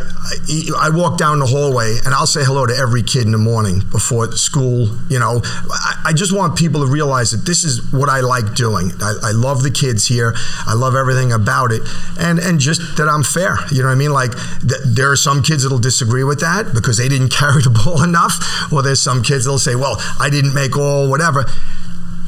I, 0.46 0.88
I 0.88 0.90
walk 0.90 1.18
down 1.18 1.38
the 1.38 1.46
hallway 1.46 1.98
and 2.04 2.14
I'll 2.14 2.26
say 2.26 2.44
hello 2.44 2.66
to 2.66 2.76
every 2.76 3.02
kid 3.02 3.22
in 3.22 3.32
the 3.32 3.38
morning 3.38 3.80
before 3.90 4.30
school. 4.32 4.88
You 5.08 5.18
know, 5.18 5.40
I, 5.44 6.02
I 6.06 6.12
just 6.12 6.34
want 6.34 6.56
people 6.56 6.84
to 6.84 6.90
realize 6.90 7.30
that 7.30 7.46
this 7.46 7.64
is 7.64 7.92
what 7.92 8.08
I 8.08 8.20
like 8.20 8.54
doing. 8.54 8.92
I, 9.00 9.14
I 9.22 9.30
love 9.32 9.62
the 9.62 9.70
kids 9.70 10.06
here. 10.06 10.34
I 10.66 10.74
love 10.74 10.94
everything 10.94 11.32
about 11.32 11.72
it, 11.72 11.82
and 12.18 12.38
and 12.38 12.60
just 12.60 12.96
that 12.96 13.08
I'm 13.08 13.22
fair. 13.22 13.58
You 13.70 13.82
know 13.82 13.88
what 13.88 13.94
I 13.94 13.98
mean? 13.98 14.12
Like 14.12 14.32
th- 14.60 14.82
there 14.84 15.10
are 15.10 15.16
some 15.16 15.42
kids 15.42 15.62
that'll 15.62 15.78
disagree 15.78 16.24
with 16.26 16.40
that 16.40 16.74
because 16.74 16.98
they 16.98 17.08
didn't 17.08 17.30
carry 17.32 17.62
the 17.62 17.70
ball 17.70 18.02
enough, 18.02 18.38
or 18.72 18.82
there's 18.82 19.02
some 19.02 19.22
kids 19.22 19.44
that'll 19.44 19.58
say, 19.58 19.74
well, 19.74 19.96
I 20.20 20.28
didn't 20.30 20.54
make 20.54 20.76
all 20.76 21.08
whatever. 21.08 21.46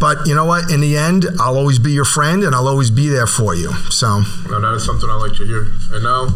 But 0.00 0.26
you 0.26 0.34
know 0.34 0.44
what? 0.44 0.70
In 0.70 0.80
the 0.80 0.96
end, 0.96 1.26
I'll 1.40 1.56
always 1.56 1.80
be 1.80 1.90
your 1.90 2.04
friend, 2.04 2.44
and 2.44 2.54
I'll 2.54 2.68
always 2.68 2.90
be 2.90 3.08
there 3.08 3.26
for 3.26 3.54
you. 3.54 3.72
So. 3.90 4.22
Now 4.48 4.60
that 4.60 4.74
is 4.76 4.84
something 4.84 5.10
I 5.10 5.14
like 5.14 5.34
to 5.36 5.44
hear. 5.44 5.66
And 5.92 6.04
now. 6.04 6.28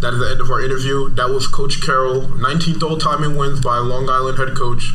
That 0.00 0.12
is 0.12 0.20
the 0.20 0.28
end 0.30 0.40
of 0.42 0.50
our 0.50 0.60
interview. 0.60 1.08
That 1.16 1.30
was 1.30 1.46
Coach 1.46 1.80
Carroll, 1.80 2.20
19th 2.20 2.82
all 2.82 2.98
time 2.98 3.24
in 3.24 3.36
wins 3.36 3.60
by 3.60 3.78
Long 3.78 4.10
Island 4.10 4.36
head 4.36 4.54
coach. 4.54 4.92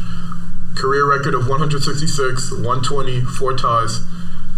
Career 0.76 1.10
record 1.10 1.34
of 1.34 1.50
166, 1.50 2.52
120, 2.52 3.22
four 3.22 3.58
ties, 3.58 4.06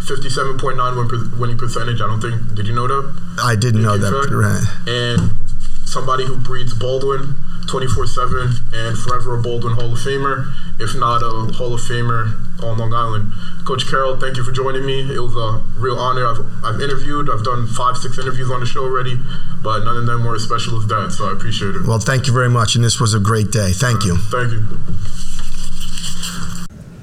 57.9 0.03 0.75
win 0.75 1.07
per, 1.07 1.39
winning 1.39 1.57
percentage. 1.57 2.01
I 2.01 2.07
don't 2.07 2.19
think, 2.19 2.55
did 2.55 2.67
you 2.67 2.75
know 2.75 2.87
that? 2.87 3.39
I 3.41 3.55
didn't 3.55 3.81
know 3.83 3.97
that. 3.97 4.11
Right. 4.29 4.61
And 4.85 5.31
somebody 5.93 6.25
who 6.25 6.35
breeds 6.35 6.73
Baldwin 6.73 7.35
24 7.69 8.07
7 8.07 8.53
and 8.73 8.97
forever 8.97 9.37
a 9.37 9.41
Baldwin 9.41 9.75
Hall 9.75 9.93
of 9.93 9.99
Famer, 9.99 10.51
if 10.79 10.95
not 10.95 11.21
a 11.21 11.53
Hall 11.53 11.73
of 11.73 11.81
Famer 11.81 12.33
on 12.63 12.77
Long 12.77 12.93
Island. 12.93 13.31
Coach 13.65 13.87
Carroll, 13.87 14.19
thank 14.19 14.35
you 14.35 14.43
for 14.43 14.51
joining 14.51 14.85
me. 14.85 14.99
It 15.13 15.19
was 15.19 15.35
a 15.35 15.63
real 15.79 15.97
honor. 15.97 16.25
I've, 16.25 16.41
I've 16.65 16.81
interviewed, 16.81 17.29
I've 17.29 17.43
done 17.43 17.67
five, 17.67 17.97
six 17.97 18.17
interviews 18.17 18.51
on 18.51 18.59
the 18.59 18.65
show 18.65 18.83
already, 18.83 19.17
but 19.61 19.85
none 19.85 19.97
of 19.97 20.05
them 20.05 20.25
were 20.25 20.35
as 20.35 20.43
special 20.43 20.77
as 20.79 20.87
that, 20.87 21.11
so 21.11 21.29
I 21.29 21.33
appreciate 21.33 21.75
it. 21.75 21.85
Well, 21.87 21.99
thank 21.99 22.27
you 22.27 22.33
very 22.33 22.49
much, 22.49 22.75
and 22.75 22.83
this 22.83 22.99
was 22.99 23.13
a 23.13 23.19
great 23.19 23.51
day. 23.51 23.71
Thank 23.71 24.03
you. 24.03 24.17
Thank 24.17 24.51
you. 24.51 24.67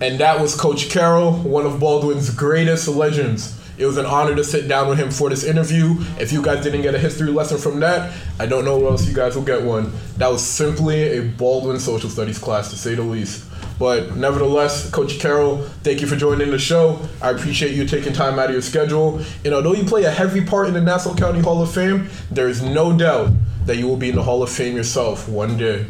And 0.02 0.18
that 0.18 0.40
was 0.40 0.54
Coach 0.54 0.88
Carroll, 0.88 1.32
one 1.32 1.66
of 1.66 1.78
Baldwin's 1.78 2.30
greatest 2.30 2.88
legends. 2.88 3.59
It 3.80 3.86
was 3.86 3.96
an 3.96 4.04
honor 4.04 4.36
to 4.36 4.44
sit 4.44 4.68
down 4.68 4.88
with 4.88 4.98
him 4.98 5.10
for 5.10 5.30
this 5.30 5.42
interview. 5.42 5.94
If 6.18 6.32
you 6.32 6.42
guys 6.42 6.62
didn't 6.62 6.82
get 6.82 6.94
a 6.94 6.98
history 6.98 7.30
lesson 7.30 7.56
from 7.56 7.80
that, 7.80 8.12
I 8.38 8.44
don't 8.44 8.66
know 8.66 8.76
where 8.76 8.90
else 8.90 9.08
you 9.08 9.14
guys 9.14 9.34
will 9.34 9.42
get 9.42 9.62
one. 9.62 9.90
That 10.18 10.30
was 10.30 10.44
simply 10.44 11.16
a 11.16 11.22
Baldwin 11.22 11.80
social 11.80 12.10
studies 12.10 12.38
class, 12.38 12.68
to 12.72 12.76
say 12.76 12.94
the 12.94 13.02
least. 13.02 13.46
But 13.78 14.16
nevertheless, 14.16 14.90
Coach 14.90 15.18
Carroll, 15.18 15.62
thank 15.82 16.02
you 16.02 16.06
for 16.06 16.14
joining 16.14 16.50
the 16.50 16.58
show. 16.58 17.00
I 17.22 17.30
appreciate 17.30 17.74
you 17.74 17.86
taking 17.86 18.12
time 18.12 18.38
out 18.38 18.46
of 18.46 18.52
your 18.52 18.60
schedule. 18.60 19.22
And 19.46 19.54
although 19.54 19.72
you 19.72 19.84
play 19.84 20.04
a 20.04 20.10
heavy 20.10 20.44
part 20.44 20.68
in 20.68 20.74
the 20.74 20.82
Nassau 20.82 21.14
County 21.14 21.40
Hall 21.40 21.62
of 21.62 21.72
Fame, 21.72 22.10
there 22.30 22.50
is 22.50 22.60
no 22.60 22.94
doubt 22.94 23.30
that 23.64 23.78
you 23.78 23.88
will 23.88 23.96
be 23.96 24.10
in 24.10 24.16
the 24.16 24.22
Hall 24.22 24.42
of 24.42 24.50
Fame 24.50 24.76
yourself 24.76 25.26
one 25.26 25.56
day. 25.56 25.86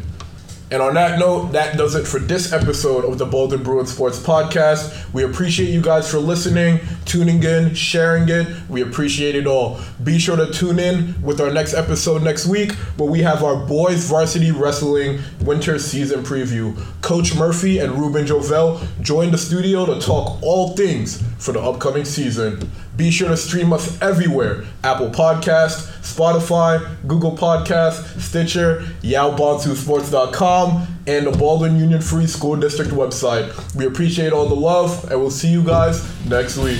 And 0.71 0.81
on 0.81 0.93
that 0.93 1.19
note, 1.19 1.51
that 1.51 1.75
does 1.75 1.95
it 1.95 2.07
for 2.07 2.17
this 2.17 2.53
episode 2.53 3.03
of 3.03 3.17
the 3.17 3.25
Baldwin 3.25 3.61
Bruin 3.61 3.85
Sports 3.85 4.17
Podcast. 4.17 5.11
We 5.11 5.25
appreciate 5.25 5.69
you 5.69 5.81
guys 5.81 6.09
for 6.09 6.17
listening, 6.17 6.79
tuning 7.03 7.43
in, 7.43 7.75
sharing 7.75 8.29
it. 8.29 8.47
We 8.69 8.81
appreciate 8.81 9.35
it 9.35 9.45
all. 9.45 9.81
Be 10.01 10.17
sure 10.17 10.37
to 10.37 10.49
tune 10.49 10.79
in 10.79 11.21
with 11.21 11.41
our 11.41 11.51
next 11.51 11.73
episode 11.73 12.23
next 12.23 12.45
week 12.45 12.71
where 12.95 13.11
we 13.11 13.19
have 13.21 13.43
our 13.43 13.57
boys 13.57 14.05
varsity 14.05 14.51
wrestling 14.51 15.19
winter 15.41 15.77
season 15.77 16.23
preview. 16.23 16.81
Coach 17.01 17.35
Murphy 17.35 17.79
and 17.79 17.99
Ruben 17.99 18.25
Jovel 18.25 18.79
join 19.01 19.31
the 19.31 19.37
studio 19.37 19.85
to 19.85 19.99
talk 19.99 20.41
all 20.41 20.69
things 20.77 21.21
for 21.37 21.51
the 21.51 21.59
upcoming 21.59 22.05
season. 22.05 22.71
Be 22.95 23.09
sure 23.09 23.29
to 23.29 23.37
stream 23.37 23.71
us 23.73 24.01
everywhere 24.01 24.65
Apple 24.83 25.09
Podcast, 25.09 25.87
Spotify, 26.01 26.85
Google 27.07 27.37
Podcast, 27.37 28.19
Stitcher, 28.19 28.81
YaoBonsuSports.com, 29.01 30.87
and 31.07 31.27
the 31.27 31.31
Baldwin 31.31 31.77
Union 31.77 32.01
Free 32.01 32.27
School 32.27 32.55
District 32.57 32.91
website. 32.91 33.75
We 33.75 33.85
appreciate 33.85 34.33
all 34.33 34.47
the 34.47 34.55
love, 34.55 35.09
and 35.09 35.19
we'll 35.19 35.31
see 35.31 35.49
you 35.49 35.63
guys 35.63 36.03
next 36.25 36.57
week. 36.57 36.79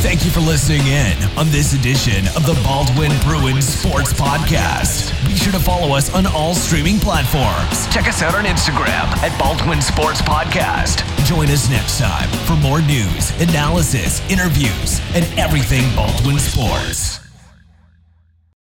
Thank 0.00 0.24
you 0.24 0.30
for 0.30 0.40
listening 0.40 0.86
in 0.86 1.16
on 1.38 1.50
this 1.50 1.74
edition 1.74 2.26
of 2.28 2.46
the 2.46 2.58
Baldwin 2.64 3.12
Bruin 3.20 3.60
Sports 3.60 4.14
Podcast. 4.14 5.12
Be 5.28 5.36
sure 5.36 5.52
to 5.52 5.58
follow 5.58 5.94
us 5.94 6.12
on 6.14 6.26
all 6.26 6.54
streaming 6.54 6.98
platforms. 6.98 7.86
Check 7.94 8.08
us 8.08 8.22
out 8.22 8.34
on 8.34 8.44
Instagram 8.44 9.06
at 9.22 9.38
Baldwin 9.38 9.82
Sports 9.82 10.22
Podcast. 10.22 11.04
Join 11.26 11.48
us 11.50 11.68
next 11.68 11.98
time 11.98 12.30
for 12.46 12.56
more 12.56 12.80
news, 12.80 13.30
analysis, 13.42 14.20
interviews, 14.30 15.00
and 15.14 15.26
everything 15.38 15.94
Baldwin 15.94 16.38
Sports. 16.38 17.19